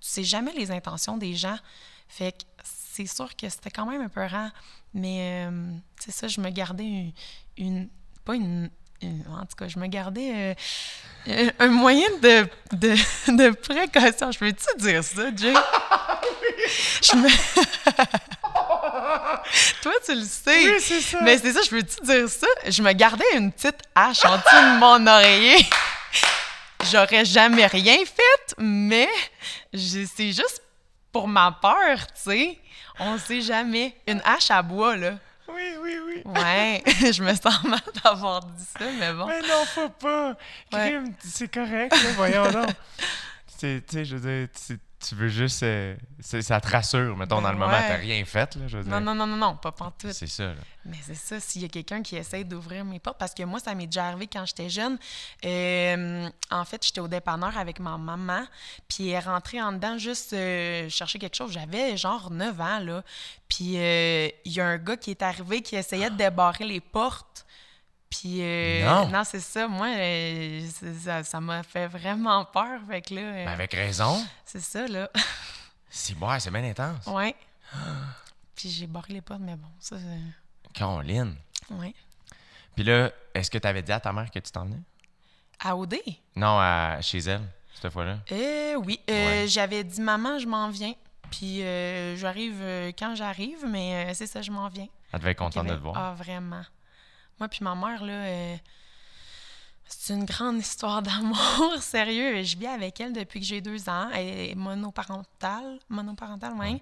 sais 0.00 0.24
jamais 0.24 0.52
les 0.54 0.70
intentions 0.70 1.16
des 1.18 1.34
gens. 1.34 1.58
Fait 2.08 2.32
que 2.32 2.38
c'est 2.64 3.06
sûr 3.06 3.36
que 3.36 3.48
c'était 3.48 3.70
quand 3.70 3.86
même 3.86 4.00
un 4.00 4.08
peu 4.08 4.24
rare. 4.26 4.50
Mais 4.94 5.46
euh, 5.46 5.72
c'est 6.00 6.10
ça, 6.10 6.26
je 6.26 6.40
me 6.40 6.50
gardais 6.50 7.12
une, 7.56 7.88
pas 8.24 8.34
une, 8.34 8.70
En 9.30 9.46
tout 9.46 9.56
cas, 9.56 9.68
je 9.68 9.78
me 9.78 9.86
gardais 9.86 10.56
un 11.58 11.68
moyen 11.68 12.08
de, 12.22 12.48
de, 12.72 12.94
de 13.36 13.50
précaution. 13.54 14.32
Je 14.32 14.38
peux-tu 14.38 14.76
dire 14.78 15.04
ça, 15.04 15.34
Jay? 15.36 15.54
Je 17.02 17.16
me... 17.16 17.28
Toi, 19.82 19.92
tu 20.04 20.14
le 20.14 20.24
sais. 20.24 20.78
c'est 20.80 21.00
ça. 21.00 21.18
Mais 21.22 21.38
c'est 21.38 21.52
ça, 21.52 21.60
je 21.62 21.70
peux-tu 21.70 22.00
dire 22.02 22.28
ça? 22.28 22.46
Je 22.66 22.82
me 22.82 22.92
gardais 22.92 23.24
une 23.34 23.52
petite 23.52 23.80
hache 23.94 24.24
en 24.24 24.36
dessous 24.36 24.56
de 24.56 24.78
mon 24.78 25.06
oreiller. 25.06 25.66
J'aurais 26.90 27.24
jamais 27.24 27.66
rien 27.66 27.98
fait, 28.04 28.54
mais 28.58 29.08
c'est 29.74 30.32
juste 30.32 30.62
pour 31.12 31.28
ma 31.28 31.52
peur, 31.52 31.98
tu 32.14 32.22
sais. 32.30 32.58
On 32.98 33.18
sait 33.18 33.40
jamais. 33.40 33.94
Une 34.06 34.20
hache 34.24 34.50
à 34.50 34.62
bois, 34.62 34.96
là. 34.96 35.14
Oui, 35.48 35.74
oui, 35.82 35.96
oui. 36.06 36.22
Ouais, 36.24 36.82
je 37.12 37.22
me 37.22 37.34
sens 37.34 37.62
mal 37.64 37.80
d'avoir 38.02 38.44
dit 38.44 38.64
ça, 38.78 38.84
mais 38.98 39.12
bon. 39.12 39.26
Mais 39.26 39.40
non, 39.40 39.64
faut 39.66 39.88
pas. 39.90 40.34
Ouais. 40.72 41.02
C'est 41.22 41.52
correct, 41.52 41.92
là, 41.92 42.10
voyons 42.16 42.50
donc. 42.50 42.68
Tu 43.58 43.80
sais, 43.88 44.04
je 44.04 44.16
veux 44.16 44.48
dire, 44.68 44.78
tu, 45.08 45.14
veux 45.14 45.28
juste. 45.28 45.62
euh, 45.62 45.94
c'est- 46.20 46.42
ça 46.42 46.60
te 46.60 46.68
rassure, 46.68 47.16
mettons, 47.16 47.40
dans 47.42 47.52
le 47.52 47.58
moment, 47.58 47.72
t'as 47.72 47.96
rien 47.96 48.24
fait, 48.24 48.54
là, 48.56 48.68
je 48.68 48.78
veux 48.78 48.82
dire. 48.84 48.92
Non, 48.92 49.00
non, 49.00 49.14
non, 49.14 49.26
non, 49.26 49.36
non, 49.36 49.56
pas 49.56 49.72
pantoute. 49.72 50.12
C'est 50.12 50.26
ça, 50.26 50.44
là. 50.46 50.54
Mais 50.84 50.96
c'est 51.02 51.14
ça, 51.14 51.38
s'il 51.40 51.62
y 51.62 51.64
a 51.64 51.68
quelqu'un 51.68 52.02
qui 52.02 52.16
essaie 52.16 52.42
d'ouvrir 52.44 52.84
mes 52.84 52.98
portes, 52.98 53.18
parce 53.18 53.34
que 53.34 53.42
moi, 53.44 53.60
ça 53.60 53.74
m'est 53.74 53.86
déjà 53.86 54.06
arrivé 54.06 54.26
quand 54.26 54.44
j'étais 54.46 54.68
jeune. 54.68 54.98
Euh, 55.44 56.28
en 56.50 56.64
fait, 56.64 56.84
j'étais 56.84 57.00
au 57.00 57.08
dépanneur 57.08 57.56
avec 57.56 57.78
ma 57.80 57.96
maman, 57.98 58.44
puis 58.88 59.08
elle 59.08 59.14
est 59.14 59.18
rentrée 59.20 59.60
en 59.62 59.72
dedans 59.72 59.98
juste 59.98 60.32
euh, 60.32 60.88
chercher 60.88 61.18
quelque 61.18 61.36
chose. 61.36 61.52
J'avais 61.52 61.96
genre 61.96 62.30
9 62.30 62.60
ans, 62.60 62.78
là. 62.80 63.02
Puis 63.48 63.74
il 63.74 64.52
y 64.52 64.60
a 64.60 64.66
un 64.66 64.78
gars 64.78 64.96
qui 64.96 65.10
est 65.10 65.22
arrivé 65.22 65.62
qui 65.62 65.76
essayait 65.76 66.10
de 66.10 66.16
débarrer 66.16 66.64
les 66.64 66.80
portes. 66.80 67.44
Puis 68.12 68.42
euh, 68.42 68.84
Non. 69.08 69.24
c'est 69.24 69.40
ça, 69.40 69.66
moi, 69.66 69.86
euh, 69.88 70.68
ça 71.02 71.24
ça 71.24 71.40
m'a 71.40 71.62
fait 71.62 71.86
vraiment 71.86 72.44
peur. 72.44 72.78
Fait 72.86 73.00
que 73.00 73.14
là, 73.14 73.20
euh, 73.22 73.44
Mais 73.46 73.50
avec 73.50 73.72
raison. 73.72 74.22
c'est 74.44 74.60
ça, 74.60 74.86
là. 74.86 75.08
C'est 75.94 76.16
ouais, 76.16 76.40
c'est 76.40 76.50
bien 76.50 76.64
intense. 76.64 77.06
ouais. 77.06 77.34
Puis 78.54 78.70
j'ai 78.70 78.86
barré 78.86 79.12
les 79.14 79.20
portes, 79.20 79.40
mais 79.42 79.56
bon, 79.56 79.68
ça, 79.78 79.96
Caroline. 80.72 81.34
ouais. 81.70 81.94
Puis 82.74 82.84
là, 82.84 83.10
est-ce 83.34 83.50
que 83.50 83.58
t'avais 83.58 83.82
dit 83.82 83.92
à 83.92 84.00
ta 84.00 84.10
mère 84.12 84.30
que 84.30 84.38
tu 84.38 84.50
t'en 84.50 84.64
venais? 84.64 84.80
À 85.60 85.76
OD? 85.76 85.96
Non, 86.36 86.58
à, 86.58 86.98
chez 87.02 87.18
elle, 87.18 87.42
cette 87.74 87.92
fois-là. 87.92 88.18
Euh, 88.32 88.74
oui, 88.76 89.00
euh, 89.10 89.42
Ouais. 89.42 89.48
j'avais 89.48 89.84
dit 89.84 90.00
maman, 90.00 90.38
je 90.38 90.46
m'en 90.46 90.70
viens. 90.70 90.94
Puis 91.30 91.58
j'arrive 92.18 92.60
quand 92.98 93.14
j'arrive, 93.14 93.64
mais 93.66 94.12
c'est 94.14 94.26
ça, 94.26 94.40
je 94.42 94.50
m'en 94.50 94.68
viens. 94.68 94.88
Elle 95.12 95.18
devait 95.20 95.32
être 95.32 95.38
contente 95.38 95.66
de 95.66 95.74
te 95.74 95.80
voir. 95.80 95.94
Ah, 95.96 96.14
vraiment. 96.14 96.62
Moi 97.42 97.48
puis 97.48 97.64
ma 97.64 97.74
mère, 97.74 98.04
là, 98.04 98.12
euh, 98.12 98.56
c'est 99.84 100.14
une 100.14 100.24
grande 100.24 100.58
histoire 100.60 101.02
d'amour, 101.02 101.74
sérieux. 101.80 102.40
Je 102.44 102.56
vis 102.56 102.68
avec 102.68 103.00
elle 103.00 103.12
depuis 103.12 103.40
que 103.40 103.46
j'ai 103.46 103.60
deux 103.60 103.88
ans. 103.88 104.10
Elle 104.12 104.50
est 104.50 104.54
monoparentale, 104.54 105.80
monoparentale 105.88 106.54
même. 106.54 106.78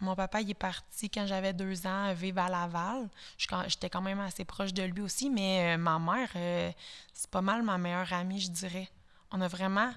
Mon 0.00 0.16
papa, 0.16 0.40
il 0.40 0.48
est 0.48 0.54
parti 0.54 1.10
quand 1.10 1.26
j'avais 1.26 1.52
deux 1.52 1.86
ans 1.86 2.14
vivre 2.14 2.38
à 2.38 2.48
Laval. 2.48 3.10
J'étais 3.36 3.90
quand 3.90 4.00
même 4.00 4.20
assez 4.20 4.46
proche 4.46 4.72
de 4.72 4.84
lui 4.84 5.02
aussi, 5.02 5.28
mais 5.28 5.74
euh, 5.74 5.76
ma 5.76 5.98
mère, 5.98 6.30
euh, 6.34 6.72
c'est 7.12 7.28
pas 7.28 7.42
mal 7.42 7.62
ma 7.62 7.76
meilleure 7.76 8.10
amie, 8.14 8.40
je 8.40 8.50
dirais. 8.50 8.88
On 9.30 9.42
a 9.42 9.48
vraiment 9.48 9.92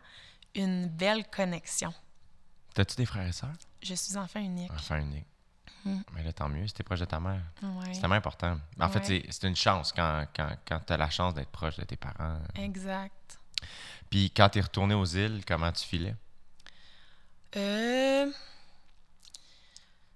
une 0.53 0.89
belle 0.89 1.25
connexion. 1.29 1.93
T'as-tu 2.73 2.97
des 2.97 3.05
frères 3.05 3.25
et 3.25 3.31
sœurs? 3.31 3.53
Je 3.81 3.93
suis 3.93 4.17
enfant 4.17 4.41
unique. 4.41 4.69
Enfin 4.73 4.99
unique. 4.99 5.27
Hmm. 5.85 6.01
Mais 6.13 6.23
là, 6.23 6.31
tant 6.31 6.47
mieux, 6.49 6.65
c'était 6.67 6.83
proche 6.83 6.99
de 7.01 7.05
ta 7.05 7.19
mère. 7.19 7.41
Ouais, 7.61 7.93
C'est 7.93 7.99
tellement 8.01 8.15
important. 8.15 8.57
En 8.79 8.89
fait, 8.89 9.07
Ouais. 9.09 9.25
c'est 9.29 9.47
une 9.47 9.55
chance 9.55 9.91
quand, 9.91 10.25
quand, 10.35 10.49
quand 10.67 10.79
tu 10.85 10.93
as 10.93 10.97
la 10.97 11.09
chance 11.09 11.33
d'être 11.33 11.49
proche 11.51 11.75
de 11.77 11.83
tes 11.83 11.97
parents. 11.97 12.39
exact. 12.55 13.39
Puis 14.09 14.29
quand 14.31 14.49
tu 14.49 14.59
es 14.59 14.61
retourné 14.61 14.93
aux 14.93 15.05
îles, 15.05 15.43
comment 15.47 15.71
tu 15.71 15.83
filais? 15.85 16.15
Euh, 17.55 18.31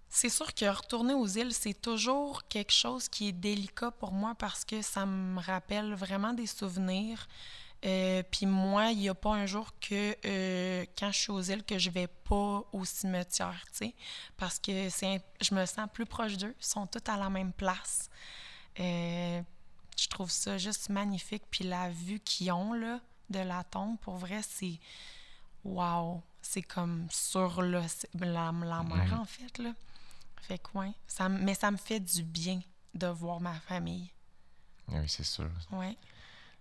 C'est 0.10 0.30
sûr 0.30 0.54
que 0.54 0.66
retourner 0.66 1.14
aux 1.14 1.28
îles, 1.28 1.54
c'est 1.54 1.80
toujours 1.80 2.48
quelque 2.48 2.72
chose 2.74 3.08
qui 3.08 3.28
est 3.30 3.32
délicat 3.34 3.92
pour 3.92 4.12
moi 4.12 4.34
parce 4.36 4.66
que 4.66 4.82
ça 4.82 5.06
me 5.06 5.40
rappelle 5.40 5.94
vraiment 5.94 6.34
des 6.34 6.48
souvenirs. 6.48 7.28
Euh, 7.88 8.22
Puis 8.30 8.46
moi, 8.46 8.92
il 8.92 8.98
n'y 9.00 9.10
a 9.10 9.16
pas 9.16 9.34
un 9.34 9.46
jour 9.46 9.72
que 9.80 10.16
euh, 10.26 10.86
quand 10.98 11.12
je 11.12 11.18
suis 11.20 11.32
aux 11.32 11.42
îles 11.42 11.64
que 11.64 11.80
je 11.80 11.90
vais 11.90 12.08
pas 12.08 12.64
au 12.74 12.84
cimetière, 12.84 13.64
tu 13.72 13.78
sais, 13.78 13.96
parce 14.36 14.60
que 14.60 14.90
c'est 14.90 15.22
je 15.40 15.56
me 15.56 15.66
sens 15.66 15.88
plus 15.94 16.06
proche 16.06 16.36
d'eux. 16.38 16.54
Ils 16.60 16.66
sont 16.66 16.86
tous 16.86 17.10
à 17.10 17.18
la 17.18 17.30
même 17.30 17.54
place. 17.54 18.10
Euh, 18.80 19.42
je 19.98 20.08
trouve 20.08 20.30
ça 20.30 20.58
juste 20.58 20.90
magnifique. 20.90 21.44
Puis 21.50 21.64
la 21.64 21.90
vue 21.90 22.20
qu'ils 22.20 22.52
ont 22.52 22.74
là, 22.74 23.00
de 23.30 23.40
la 23.40 23.64
tombe, 23.64 23.98
pour 24.00 24.18
vrai, 24.18 24.42
c'est 24.44 24.80
wow. 25.64 26.22
C'est 26.42 26.62
comme 26.62 27.08
sur 27.10 27.62
le, 27.62 27.82
la, 28.20 28.52
la 28.52 28.84
mer, 28.84 29.18
en 29.20 29.26
fait. 29.26 29.58
Là. 29.58 29.72
Fait 30.42 30.60
que, 30.60 30.78
ouais. 30.78 30.92
Ça, 31.08 31.28
mais 31.30 31.56
ça 31.56 31.72
me 31.72 31.78
fait 31.78 32.00
du 32.00 32.24
bien 32.24 32.62
de 32.94 33.08
voir 33.08 33.40
ma 33.42 33.54
famille. 33.62 34.12
Oui, 34.90 35.08
c'est 35.08 35.24
sûr. 35.26 35.50
Ouais. 35.72 35.98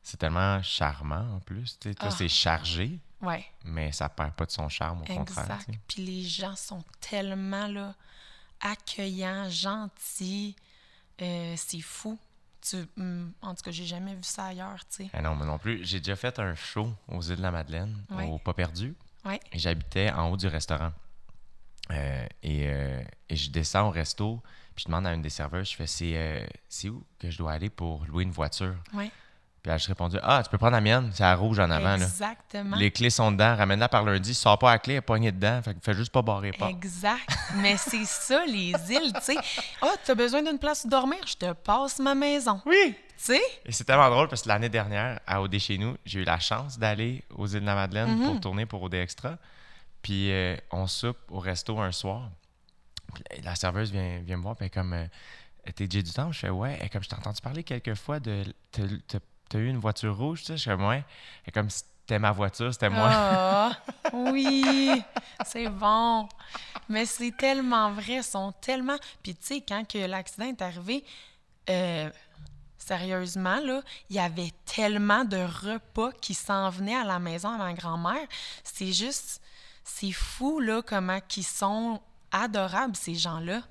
C'est 0.09 0.19
tellement 0.19 0.63
charmant 0.63 1.35
en 1.35 1.41
plus. 1.41 1.81
Toi, 1.81 1.91
Ah. 1.99 2.11
c'est 2.13 2.29
chargé, 2.29 3.01
Ouais. 3.21 3.45
mais 3.65 3.91
ça 3.91 4.09
perd 4.09 4.35
pas 4.35 4.47
de 4.47 4.53
son 4.53 4.69
charme, 4.69 5.03
au 5.03 5.05
contraire. 5.05 5.45
Exact. 5.59 5.71
Puis 5.89 6.05
les 6.05 6.23
gens 6.23 6.55
sont 6.55 6.85
tellement 7.01 7.67
là, 7.67 7.93
accueillants, 8.61 9.51
gentils. 9.51 10.55
Euh, 11.21 11.55
c'est 11.57 11.81
fou. 11.81 12.17
Tu, 12.61 12.77
hum, 12.97 13.33
en 13.43 13.57
tout 13.57 13.65
cas, 13.65 13.73
j'ai 13.73 13.85
jamais 13.85 14.15
vu 14.15 14.23
ça 14.23 14.47
ailleurs, 14.47 14.79
sais. 14.89 15.11
Ah 15.13 15.23
non, 15.23 15.35
moi 15.35 15.45
non 15.45 15.59
plus. 15.59 15.85
J'ai 15.85 15.99
déjà 15.99 16.15
fait 16.15 16.39
un 16.39 16.55
show 16.55 16.89
aux 17.09 17.21
îles 17.23 17.39
de 17.39 17.43
la 17.43 17.51
Madeleine, 17.51 17.97
Ouais. 18.11 18.27
au 18.29 18.39
Pas 18.39 18.55
Perdu. 18.55 18.95
Ouais. 19.25 19.41
Et 19.51 19.59
j'habitais 19.59 20.13
en 20.13 20.31
haut 20.31 20.37
du 20.37 20.47
restaurant. 20.47 20.93
Euh, 21.91 22.27
et, 22.45 22.69
euh, 22.69 23.03
et 23.29 23.35
je 23.35 23.51
descends 23.51 23.89
au 23.89 23.91
resto, 23.91 24.41
puis 24.77 24.85
je 24.85 24.89
demande 24.89 25.07
à 25.09 25.13
une 25.15 25.23
des 25.23 25.31
serveuses, 25.31 25.71
je 25.71 25.75
fais 25.77 25.87
c'est 25.89 26.49
c'est 26.69 26.89
où 26.91 27.05
que 27.19 27.29
je 27.29 27.39
dois 27.39 27.53
aller 27.53 27.71
pour 27.71 28.05
louer 28.07 28.23
une 28.23 28.31
voiture? 28.33 28.77
Ouais. 28.93 29.11
Puis 29.67 29.71
elle 29.73 29.75
a 29.75 29.79
juste 29.79 29.89
répondu 29.89 30.17
Ah, 30.23 30.43
tu 30.45 30.49
peux 30.51 30.59
prendre 30.59 30.75
la 30.75 30.81
mienne, 30.81 31.11
c'est 31.13 31.25
la 31.25 31.35
rouge 31.35 31.59
en 31.59 31.69
avant. 31.69 31.97
Là. 31.97 32.05
Exactement. 32.05 32.77
Les 32.77 32.93
clés 32.93 33.11
sont 33.11 33.33
dedans, 33.33 33.57
ramène-la 33.57 33.89
par 33.89 34.05
lundi, 34.05 34.33
sors 34.33 34.57
pas 34.61 34.71
la 34.71 34.79
clé, 34.79 34.95
elle 34.95 34.99
est 34.99 35.01
pognée 35.01 35.33
dedans, 35.33 35.61
fait 35.61 35.75
que 35.75 35.81
fais 35.83 35.93
juste 35.95 36.13
pas 36.13 36.23
barrer 36.23 36.53
pas. 36.53 36.69
Exact. 36.69 37.29
Mais 37.57 37.77
c'est 37.77 38.05
ça, 38.05 38.47
les 38.47 38.71
îles, 38.89 39.13
tu 39.15 39.23
sais. 39.23 39.37
Ah, 39.83 39.89
t'as 40.05 40.15
besoin 40.15 40.41
d'une 40.45 40.61
place 40.61 40.85
où 40.85 40.89
dormir? 40.89 41.19
Je 41.27 41.35
te 41.35 41.53
passe 41.53 41.99
ma 41.99 42.15
maison. 42.15 42.61
Oui! 42.65 42.95
sais? 43.17 43.41
Et 43.65 43.73
c'est 43.73 43.83
tellement 43.83 44.09
drôle 44.09 44.29
parce 44.29 44.43
que 44.43 44.49
l'année 44.49 44.69
dernière, 44.69 45.19
à 45.27 45.43
OD 45.43 45.59
chez 45.59 45.79
nous, 45.79 45.97
j'ai 46.05 46.21
eu 46.21 46.25
la 46.25 46.39
chance 46.39 46.79
d'aller 46.79 47.25
aux 47.35 47.49
îles 47.49 47.63
de 47.63 47.67
la 47.67 47.75
Madeleine 47.75 48.17
Mhm. 48.17 48.25
pour 48.27 48.41
tourner 48.41 48.67
pour 48.67 48.81
OD 48.85 48.95
Extra. 48.95 49.37
Puis 50.01 50.31
euh, 50.31 50.57
on 50.71 50.87
soupe 50.87 51.19
au 51.29 51.41
resto 51.41 51.77
un 51.81 51.91
soir. 51.91 52.31
Puis 53.15 53.25
la 53.43 53.57
serveuse 53.57 53.91
vient, 53.91 54.21
vient 54.25 54.37
me 54.37 54.43
voir, 54.43 54.55
puis 54.55 54.71
comme 54.71 54.93
euh, 54.93 55.07
T'es 55.75 55.89
Jay 55.91 56.05
du 56.05 56.13
temps? 56.13 56.31
Je 56.31 56.39
fais 56.39 56.51
Ouais. 56.51 56.79
Est 56.81 56.89
comme 56.89 57.03
Je 57.03 57.09
t'ai 57.09 57.17
entendu 57.17 57.41
parler 57.41 57.65
quelques 57.65 57.95
fois 57.95 58.21
de. 58.21 58.45
T'as- 59.49 59.59
eu 59.59 59.69
une 59.69 59.79
voiture 59.79 60.17
rouge, 60.17 60.41
tu 60.41 60.47
sais? 60.47 60.57
Je 60.57 60.65
fais 60.65 60.75
Ouais. 60.75 61.05
Elle 61.45 61.49
est 61.49 61.53
comme 61.53 61.71
C'était 61.71 62.21
ma 62.21 62.31
voiture, 62.31 62.73
c'était 62.73 62.89
moi. 62.89 63.09
Ah, 63.13 63.73
oui, 64.13 65.03
c'est 65.45 65.69
bon. 65.69 66.29
Mais 66.89 67.05
c'est 67.05 67.37
tellement 67.37 67.91
vrai, 67.91 68.15
ils 68.19 68.23
sont 68.23 68.53
tellement... 68.61 68.97
Puis 69.25 69.35
tu 69.35 69.45
sais, 69.45 69.61
quand 69.61 69.83
que 69.89 69.99
l'accident 70.07 70.47
est 70.47 70.63
arrivé, 70.63 71.05
euh, 71.69 72.09
sérieusement, 72.79 73.59
là, 73.59 73.83
il 74.09 74.15
y 74.15 74.19
avait 74.21 74.53
tellement 74.67 75.25
de 75.25 75.39
repas 75.39 76.13
qui 76.21 76.35
s'en 76.35 76.71
venaient 76.71 76.95
à 76.95 77.03
la 77.03 77.19
maison 77.19 77.49
à 77.49 77.59
ma 77.59 77.73
grand-mère. 77.73 78.27
C'est 78.63 78.93
juste... 78.93 79.43
C'est 79.83 80.13
fou, 80.13 80.61
là, 80.61 80.83
comment 80.83 81.19
qu'ils 81.27 81.45
sont 81.47 82.01
adorables, 82.31 82.95
ces 82.95 83.15
gens-là. 83.17 83.63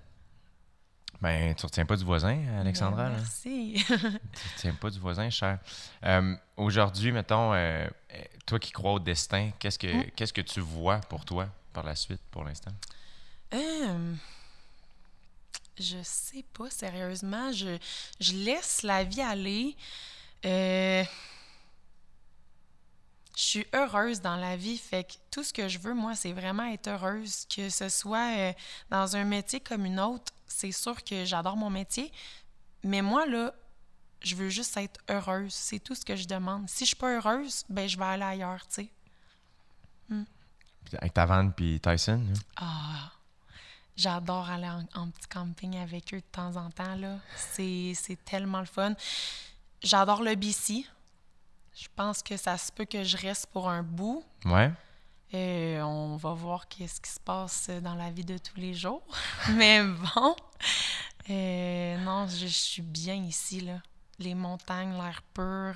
Ben, 1.22 1.56
tu 1.56 1.66
retiens 1.66 1.86
pas 1.86 1.96
du 1.96 2.04
voisin, 2.04 2.40
Alexandra? 2.60 3.06
Ben, 3.10 3.16
merci. 3.18 3.84
Tu 3.88 3.94
retiens 4.56 4.74
pas 4.76 4.90
du 4.90 5.00
voisin, 5.00 5.30
cher. 5.30 5.60
Euh, 6.04 6.36
Aujourd'hui, 6.58 7.12
mettons, 7.12 7.54
euh, 7.54 7.88
euh, 8.14 8.24
toi 8.46 8.60
qui 8.60 8.72
crois 8.72 8.94
au 8.94 9.00
destin, 9.00 9.52
qu'est-ce 9.60 9.80
que 9.80 9.88
Mm. 9.88 10.12
qu'est-ce 10.16 10.34
que 10.34 10.42
tu 10.42 10.60
vois 10.62 10.98
pour 11.00 11.26
toi 11.26 11.48
par 11.74 11.84
la 11.84 11.96
suite, 11.96 12.22
pour 12.32 12.44
l'instant? 12.44 12.72
Hum, 13.54 14.18
je 15.80 15.98
sais 16.04 16.44
pas, 16.54 16.70
sérieusement. 16.70 17.52
Je, 17.52 17.78
je 18.20 18.34
laisse 18.34 18.84
la 18.84 19.04
vie 19.04 19.22
aller. 19.22 19.76
Euh, 20.46 21.04
je 23.36 23.42
suis 23.42 23.68
heureuse 23.74 24.22
dans 24.22 24.38
la 24.38 24.56
vie. 24.56 24.78
Fait 24.78 25.04
que 25.04 25.14
tout 25.32 25.44
ce 25.44 25.52
que 25.52 25.68
je 25.68 25.78
veux, 25.80 25.94
moi, 25.94 26.16
c'est 26.16 26.32
vraiment 26.34 26.72
être 26.72 26.88
heureuse. 26.88 27.46
Que 27.54 27.70
ce 27.70 27.90
soit 27.90 28.38
euh, 28.38 28.54
dans 28.90 29.16
un 29.18 29.26
métier 29.26 29.60
comme 29.60 29.86
une 29.86 30.00
autre, 30.00 30.32
c'est 30.56 30.72
sûr 30.72 31.04
que 31.04 31.26
j'adore 31.26 31.58
mon 31.58 31.70
métier. 31.70 32.12
Mais 32.84 33.02
moi, 33.02 33.26
là, 33.26 33.54
je 34.22 34.36
veux 34.36 34.50
juste 34.50 34.76
être 34.78 35.00
heureuse. 35.10 35.54
C'est 35.54 35.80
tout 35.80 35.96
ce 35.96 36.06
que 36.06 36.16
je 36.16 36.26
demande. 36.28 36.70
Si 36.70 36.86
je 36.86 36.90
suis 36.90 36.96
pas 36.96 37.16
heureuse, 37.16 37.64
ben 37.70 37.88
je 37.90 37.98
vais 37.98 38.06
aller 38.06 38.24
ailleurs, 38.24 38.66
tu 38.68 38.84
sais. 38.84 38.90
Avec 41.00 41.14
ta 41.14 41.26
vanne 41.26 41.52
puis 41.52 41.80
Tyson? 41.80 42.24
là? 42.28 42.40
Ah, 42.58 43.12
j'adore 43.98 44.50
aller 44.50 44.70
en, 44.70 44.86
en 44.94 45.10
petit 45.10 45.28
camping 45.28 45.78
avec 45.78 46.14
eux 46.14 46.18
de 46.20 46.26
temps 46.32 46.56
en 46.58 46.70
temps. 46.70 46.96
là. 46.96 47.18
C'est 47.36 47.94
c'est 47.96 48.24
tellement 48.24 48.60
le 48.60 48.66
fun. 48.68 48.94
J'adore 49.82 50.22
le 50.22 50.36
BC. 50.36 50.86
Je 51.76 51.88
pense 51.96 52.22
que 52.22 52.38
ça 52.38 52.58
se 52.58 52.72
peut 52.72 52.86
que 52.86 53.04
je 53.04 53.18
reste 53.18 53.48
pour 53.48 53.68
un 53.68 53.84
bout. 53.84 54.24
Ouais. 54.46 54.72
Euh, 55.36 55.82
on 55.82 56.16
va 56.16 56.34
voir 56.34 56.68
qu'est-ce 56.70 57.02
qui 57.02 57.10
se 57.12 57.20
passe 57.20 57.70
dans 57.82 57.96
la 57.96 58.10
vie 58.10 58.24
de 58.24 58.38
tous 58.38 58.56
les 58.58 58.74
jours. 58.74 59.04
Mais 59.54 59.84
bon, 59.84 60.36
euh, 61.30 61.98
non, 61.98 62.26
je, 62.28 62.48
je 62.48 62.54
suis 62.54 62.82
bien 62.82 63.16
ici. 63.16 63.60
Là. 63.60 63.82
Les 64.20 64.34
montagnes, 64.34 64.94
l'air 64.94 65.22
pur, 65.34 65.74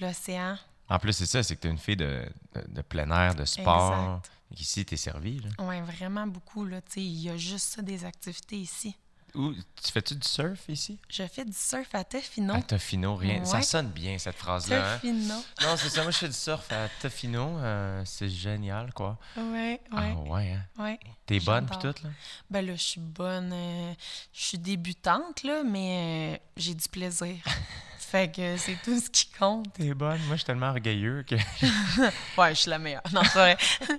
l'océan. 0.00 0.58
En 0.90 0.98
plus, 0.98 1.14
c'est 1.14 1.26
ça, 1.26 1.42
c'est 1.42 1.56
que 1.56 1.62
tu 1.62 1.68
es 1.68 1.70
une 1.70 1.78
fille 1.78 1.96
de, 1.96 2.26
de, 2.54 2.64
de 2.68 2.82
plein 2.82 3.10
air, 3.10 3.34
de 3.34 3.46
sport. 3.46 3.92
Exact. 4.18 4.30
Ici, 4.60 4.84
tu 4.84 4.92
es 4.94 4.96
servi. 4.98 5.40
Là. 5.40 5.48
Oui, 5.60 5.80
vraiment 5.80 6.26
beaucoup. 6.26 6.66
là. 6.66 6.82
Tu 6.82 6.92
sais, 6.92 7.00
Il 7.00 7.22
y 7.22 7.30
a 7.30 7.36
juste 7.38 7.74
ça 7.76 7.80
des 7.82 8.04
activités 8.04 8.56
ici. 8.56 8.94
Ou, 9.34 9.52
tu 9.54 9.90
fais-tu 9.92 10.14
du 10.14 10.28
surf 10.28 10.60
ici? 10.68 10.98
Je 11.08 11.26
fais 11.26 11.44
du 11.44 11.52
surf 11.54 11.88
à 11.94 12.04
Tofino. 12.04 12.52
À 12.54 12.60
Tofino, 12.62 13.16
rien. 13.16 13.44
Ça 13.46 13.62
sonne 13.62 13.88
bien, 13.88 14.18
cette 14.18 14.36
phrase-là. 14.36 14.94
hein? 14.94 14.98
Tofino. 14.98 15.34
Non, 15.62 15.76
c'est 15.76 15.88
ça. 15.88 16.02
Moi, 16.02 16.10
je 16.10 16.18
fais 16.18 16.28
du 16.28 16.34
surf 16.34 16.70
à 16.70 16.88
Tofino. 17.00 17.58
euh, 17.58 18.02
c'est 18.04 18.28
génial, 18.28 18.92
quoi. 18.92 19.18
Ouais, 19.36 19.80
Ah 19.90 20.12
ouais, 20.26 20.52
hein? 20.52 20.82
ouais. 20.82 21.00
T'es 21.24 21.40
bonne 21.40 21.64
puis 21.64 21.76
J'adore. 21.76 21.94
tout, 21.94 22.04
là? 22.06 22.10
Ben 22.50 22.66
là, 22.66 22.76
je 22.76 22.82
suis 22.82 23.00
bonne. 23.00 23.52
euh, 23.54 23.94
je 24.34 24.42
suis 24.44 24.58
débutante, 24.58 25.42
là, 25.44 25.62
mais 25.64 26.34
euh, 26.34 26.38
j'ai 26.58 26.74
du 26.74 26.88
plaisir. 26.88 27.36
fait 27.98 28.30
que 28.30 28.58
c'est 28.58 28.76
tout 28.84 29.00
ce 29.00 29.08
qui 29.08 29.30
compte. 29.30 29.72
T'es 29.72 29.94
bonne. 29.94 30.18
Moi, 30.24 30.32
je 30.32 30.40
suis 30.40 30.44
tellement 30.46 30.68
orgueilleux 30.70 31.22
que 31.22 31.36
Ouais, 32.38 32.54
je 32.54 32.60
suis 32.60 32.70
la 32.70 32.78
meilleure. 32.78 33.02
Non, 33.12 33.22
c'est 33.24 33.30
vrai. 33.38 33.56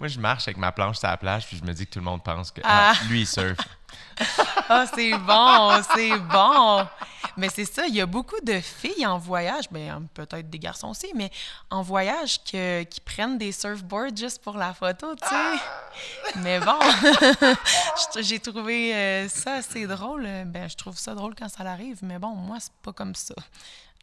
moi, 0.00 0.08
je 0.08 0.18
marche 0.18 0.48
avec 0.48 0.56
ma 0.56 0.72
planche 0.72 0.98
sur 0.98 1.06
la 1.08 1.16
plage 1.16 1.46
puis 1.46 1.56
je 1.56 1.62
me 1.64 1.72
dis 1.72 1.86
que 1.86 1.92
tout 1.92 1.98
le 2.00 2.04
monde 2.04 2.24
pense 2.24 2.50
que 2.50 2.60
Ah. 2.64 2.94
ah, 2.96 3.04
lui, 3.08 3.20
il 3.20 3.26
surfe. 3.28 3.56
Ah, 4.72 4.84
c'est 4.94 5.10
bon, 5.18 5.82
c'est 5.96 6.16
bon. 6.16 6.86
Mais 7.36 7.48
c'est 7.48 7.64
ça, 7.64 7.86
il 7.88 7.94
y 7.94 8.00
a 8.00 8.06
beaucoup 8.06 8.40
de 8.40 8.60
filles 8.60 9.04
en 9.04 9.18
voyage, 9.18 9.64
ben, 9.70 10.06
peut-être 10.14 10.48
des 10.48 10.60
garçons 10.60 10.88
aussi, 10.88 11.10
mais 11.14 11.30
en 11.70 11.82
voyage 11.82 12.38
que, 12.44 12.84
qui 12.84 13.00
prennent 13.00 13.36
des 13.36 13.50
surfboards 13.50 14.16
juste 14.16 14.42
pour 14.42 14.56
la 14.56 14.72
photo, 14.72 15.14
tu 15.16 15.28
sais. 15.28 16.36
Mais 16.36 16.60
bon, 16.60 16.78
j'ai 18.20 18.38
trouvé 18.38 18.94
euh, 18.94 19.28
ça 19.28 19.54
assez 19.54 19.88
drôle. 19.88 20.28
Ben, 20.46 20.68
je 20.68 20.76
trouve 20.76 20.96
ça 20.96 21.14
drôle 21.14 21.34
quand 21.34 21.48
ça 21.48 21.64
arrive, 21.64 21.98
mais 22.02 22.18
bon, 22.18 22.34
moi, 22.34 22.58
c'est 22.60 22.72
pas 22.82 22.92
comme 22.92 23.16
ça. 23.16 23.34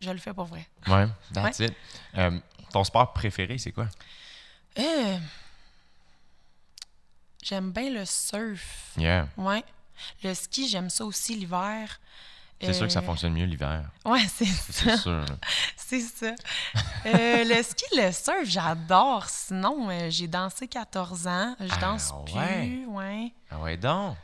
Je 0.01 0.11
le 0.11 0.17
fais 0.17 0.33
pour 0.33 0.45
vrai. 0.45 0.67
Ouais, 0.87 1.07
that's 1.33 1.59
it. 1.59 1.73
Euh, 2.17 2.37
ton 2.71 2.83
sport 2.83 3.13
préféré, 3.13 3.57
c'est 3.57 3.71
quoi? 3.71 3.87
Euh, 4.79 5.17
J'aime 7.41 7.71
bien 7.71 7.89
le 7.89 8.05
surf. 8.05 8.91
Yeah. 8.97 9.29
Ouais. 9.37 9.63
Le 10.23 10.33
ski, 10.33 10.67
j'aime 10.67 10.89
ça 10.89 11.05
aussi 11.05 11.35
l'hiver. 11.35 11.99
C'est 12.59 12.73
sûr 12.73 12.87
que 12.87 12.91
ça 12.93 12.99
Euh, 12.99 13.03
fonctionne 13.03 13.33
mieux 13.33 13.45
l'hiver. 13.45 13.83
Ouais, 14.03 14.25
c'est 14.27 14.45
C'est 14.45 14.89
ça. 14.89 14.97
sûr. 14.97 15.11
là. 15.11 15.25
C'est 15.77 15.99
ça. 16.01 16.33
Euh, 17.05 17.43
le 17.43 17.61
ski, 17.61 17.85
le 17.95 18.11
surf, 18.11 18.45
j'adore. 18.45 19.25
Sinon, 19.29 19.89
euh, 19.91 20.07
j'ai 20.09 20.27
dansé 20.27 20.67
14 20.67 21.27
ans. 21.27 21.55
Je 21.59 21.67
Ah, 21.69 21.77
danse 21.77 22.11
ouais? 22.35 22.65
plus. 22.67 22.85
Ouais. 22.87 23.31
Ah 23.51 23.59
ouais, 23.59 23.77
donc? 23.77 24.17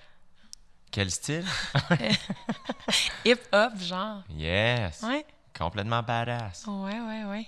Quel 0.92 1.12
style? 1.12 1.46
Hip-hop, 3.26 3.78
genre. 3.80 4.24
Yes. 4.30 5.02
Ouais. 5.04 5.26
Complètement 5.58 6.02
badass. 6.02 6.66
Ouais, 6.68 7.00
ouais, 7.00 7.24
ouais. 7.26 7.48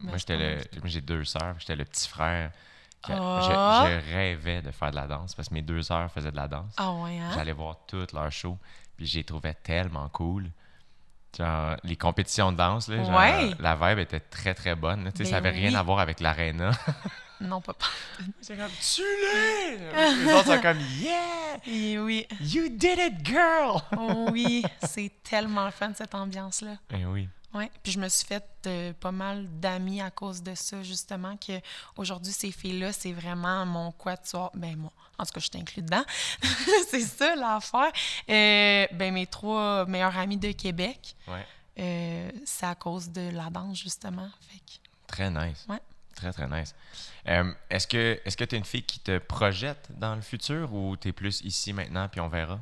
Moi, 0.00 0.16
j'étais 0.16 0.36
c'est 0.72 0.80
le, 0.82 0.88
j'ai 0.88 1.00
deux 1.00 1.24
sœurs. 1.24 1.54
J'étais 1.58 1.76
le 1.76 1.84
petit 1.84 2.08
frère. 2.08 2.50
Ah. 3.08 3.86
Je, 3.86 4.00
je 4.10 4.14
rêvais 4.14 4.62
de 4.62 4.70
faire 4.70 4.90
de 4.90 4.96
la 4.96 5.06
danse 5.06 5.34
parce 5.34 5.48
que 5.48 5.54
mes 5.54 5.62
deux 5.62 5.82
sœurs 5.82 6.10
faisaient 6.10 6.30
de 6.32 6.36
la 6.36 6.48
danse. 6.48 6.72
Ah 6.76 6.92
ouais, 6.92 7.18
hein? 7.18 7.30
J'allais 7.34 7.52
voir 7.52 7.76
toutes 7.86 8.12
leurs 8.12 8.32
shows. 8.32 8.58
Puis 8.96 9.06
j'ai 9.06 9.24
trouvé 9.24 9.54
tellement 9.62 10.08
cool. 10.10 10.50
Genre, 11.36 11.76
les 11.82 11.96
compétitions 11.96 12.52
de 12.52 12.56
danse, 12.56 12.86
là, 12.88 13.02
genre, 13.02 13.18
Ouais. 13.18 13.50
la 13.58 13.74
vibe 13.74 13.98
était 13.98 14.20
très, 14.20 14.54
très 14.54 14.74
bonne. 14.76 15.04
là. 15.04 15.10
Tu 15.10 15.18
sais, 15.18 15.24
Ben 15.24 15.30
ça 15.30 15.36
avait 15.38 15.50
rien 15.50 15.70
oui. 15.70 15.76
à 15.76 15.82
voir 15.82 15.98
avec 15.98 16.20
l'aréna. 16.20 16.70
Non, 17.40 17.60
pas 17.60 17.74
pas. 17.74 17.86
C'est 18.40 18.56
comme, 18.56 18.70
tu 18.70 19.02
l'es! 19.02 20.24
Les 20.24 20.32
autres 20.32 20.54
sont 20.54 20.60
comme, 20.62 20.78
yeah! 21.00 21.56
Et 21.66 21.98
oui. 21.98 22.26
You 22.40 22.68
did 22.70 22.96
it, 22.98 23.26
girl! 23.26 23.80
Oh 23.98 24.28
oui, 24.30 24.64
c'est 24.84 25.10
tellement 25.24 25.64
le 25.64 25.72
fun, 25.72 25.90
cette 25.94 26.14
ambiance-là. 26.14 26.76
Eh 26.96 27.04
oui. 27.04 27.28
Ouais. 27.54 27.70
Puis 27.82 27.92
je 27.92 27.98
me 28.00 28.08
suis 28.08 28.26
fait 28.26 28.44
euh, 28.66 28.92
pas 28.94 29.12
mal 29.12 29.46
d'amis 29.60 30.00
à 30.02 30.10
cause 30.10 30.42
de 30.42 30.54
ça, 30.54 30.82
justement, 30.82 31.36
que 31.36 31.52
aujourd'hui 31.96 32.32
ces 32.32 32.50
filles-là, 32.50 32.92
c'est 32.92 33.12
vraiment 33.12 33.64
mon 33.64 33.92
quatuor. 33.92 34.50
Ben, 34.54 34.76
moi, 34.76 34.92
en 35.18 35.24
tout 35.24 35.32
cas, 35.32 35.40
je 35.40 35.48
suis 35.50 35.60
inclus 35.60 35.82
dedans. 35.82 36.04
c'est 36.90 37.00
ça 37.02 37.36
l'affaire. 37.36 37.92
Euh, 38.28 38.86
ben, 38.92 39.14
mes 39.14 39.26
trois 39.28 39.86
meilleurs 39.86 40.16
amis 40.18 40.36
de 40.36 40.50
Québec, 40.52 41.14
Ouais. 41.28 41.46
euh, 41.78 42.30
c'est 42.44 42.66
à 42.66 42.74
cause 42.74 43.08
de 43.10 43.30
la 43.30 43.48
danse, 43.50 43.78
justement. 43.78 44.28
Fait 44.48 44.58
que, 44.58 44.72
Très 45.06 45.30
nice. 45.30 45.64
Ouais. 45.68 45.80
Très, 46.16 46.32
très 46.32 46.48
nice. 46.48 46.74
Est-ce 47.70 47.86
que 47.86 48.20
est-ce 48.24 48.36
que 48.36 48.44
tu 48.44 48.54
es 48.54 48.58
une 48.58 48.64
fille 48.64 48.82
qui 48.84 49.00
te 49.00 49.18
projette 49.18 49.88
dans 49.98 50.14
le 50.14 50.20
futur 50.22 50.72
ou 50.74 50.96
tu 50.96 51.08
es 51.08 51.12
plus 51.12 51.40
ici 51.42 51.72
maintenant 51.72 52.08
puis 52.08 52.20
on 52.20 52.28
verra? 52.28 52.60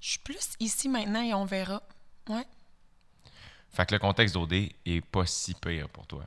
je 0.00 0.10
suis 0.10 0.18
plus 0.18 0.54
ici 0.58 0.88
maintenant 0.88 1.22
et 1.22 1.32
on 1.32 1.44
verra. 1.44 1.80
Ouais. 2.28 2.44
Fait 3.72 3.86
que 3.86 3.94
le 3.94 3.98
contexte 3.98 4.34
d'OD 4.34 4.52
est 4.52 5.00
pas 5.10 5.26
si 5.26 5.54
pire 5.54 5.88
pour 5.88 6.06
toi. 6.06 6.24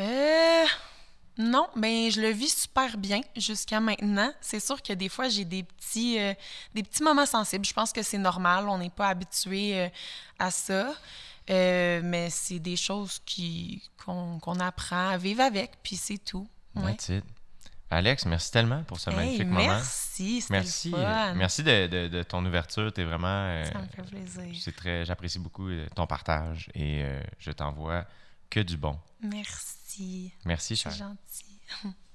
Euh. 0.00 0.64
Non, 1.38 1.68
ben 1.76 2.10
je 2.10 2.20
le 2.20 2.30
vis 2.30 2.62
super 2.62 2.96
bien 2.96 3.20
jusqu'à 3.36 3.78
maintenant. 3.78 4.32
C'est 4.40 4.60
sûr 4.60 4.80
que 4.82 4.94
des 4.94 5.10
fois 5.10 5.28
j'ai 5.28 5.44
des 5.44 5.64
petits 5.64 6.18
euh, 6.18 6.32
des 6.74 6.82
petits 6.82 7.02
moments 7.02 7.26
sensibles. 7.26 7.64
Je 7.64 7.74
pense 7.74 7.92
que 7.92 8.02
c'est 8.02 8.18
normal, 8.18 8.68
on 8.68 8.78
n'est 8.78 8.90
pas 8.90 9.08
habitué 9.08 9.78
euh, 9.78 9.88
à 10.38 10.50
ça. 10.50 10.94
Euh, 11.50 12.00
mais 12.02 12.30
c'est 12.30 12.58
des 12.58 12.76
choses 12.76 13.20
qui 13.24 13.82
qu'on 14.02 14.38
qu'on 14.38 14.58
apprend 14.60 15.10
à 15.10 15.18
vivre 15.18 15.42
avec, 15.42 15.72
puis 15.82 15.96
c'est 15.96 16.18
tout. 16.18 16.48
Ouais. 16.74 16.92
That's 16.92 17.08
it. 17.10 17.24
Alex, 17.90 18.26
merci 18.26 18.50
tellement 18.50 18.82
pour 18.84 18.98
ce 18.98 19.10
Hey, 19.10 19.16
magnifique 19.16 19.46
moment. 19.46 19.66
merci, 19.68 20.40
c'était 20.40 20.52
Merci. 20.54 20.90
le 20.90 20.96
euh, 20.98 21.02
fun. 21.04 21.34
merci 21.34 21.62
de, 21.62 21.86
de- 21.86 22.08
de 22.08 22.22
ton 22.24 22.44
ouverture. 22.44 22.92
T'es 22.92 23.04
vraiment. 23.04 23.26
euh, 23.28 23.64
Ça 23.72 23.78
me 23.78 23.86
fait 23.86 24.02
plaisir. 24.02 24.42
c'est 24.60 24.74
très, 24.74 25.04
j'apprécie 25.04 25.38
beaucoup 25.38 25.68
euh, 25.68 25.86
ton 25.94 26.06
partage 26.06 26.68
et 26.74 27.02
euh, 27.04 27.20
je 27.38 27.52
t'envoie 27.52 28.04
que 28.50 28.60
du 28.60 28.76
bon. 28.76 28.98
Merci. 29.22 30.32
Merci, 30.44 30.76
C'est 30.76 30.90
gentil. 30.90 31.60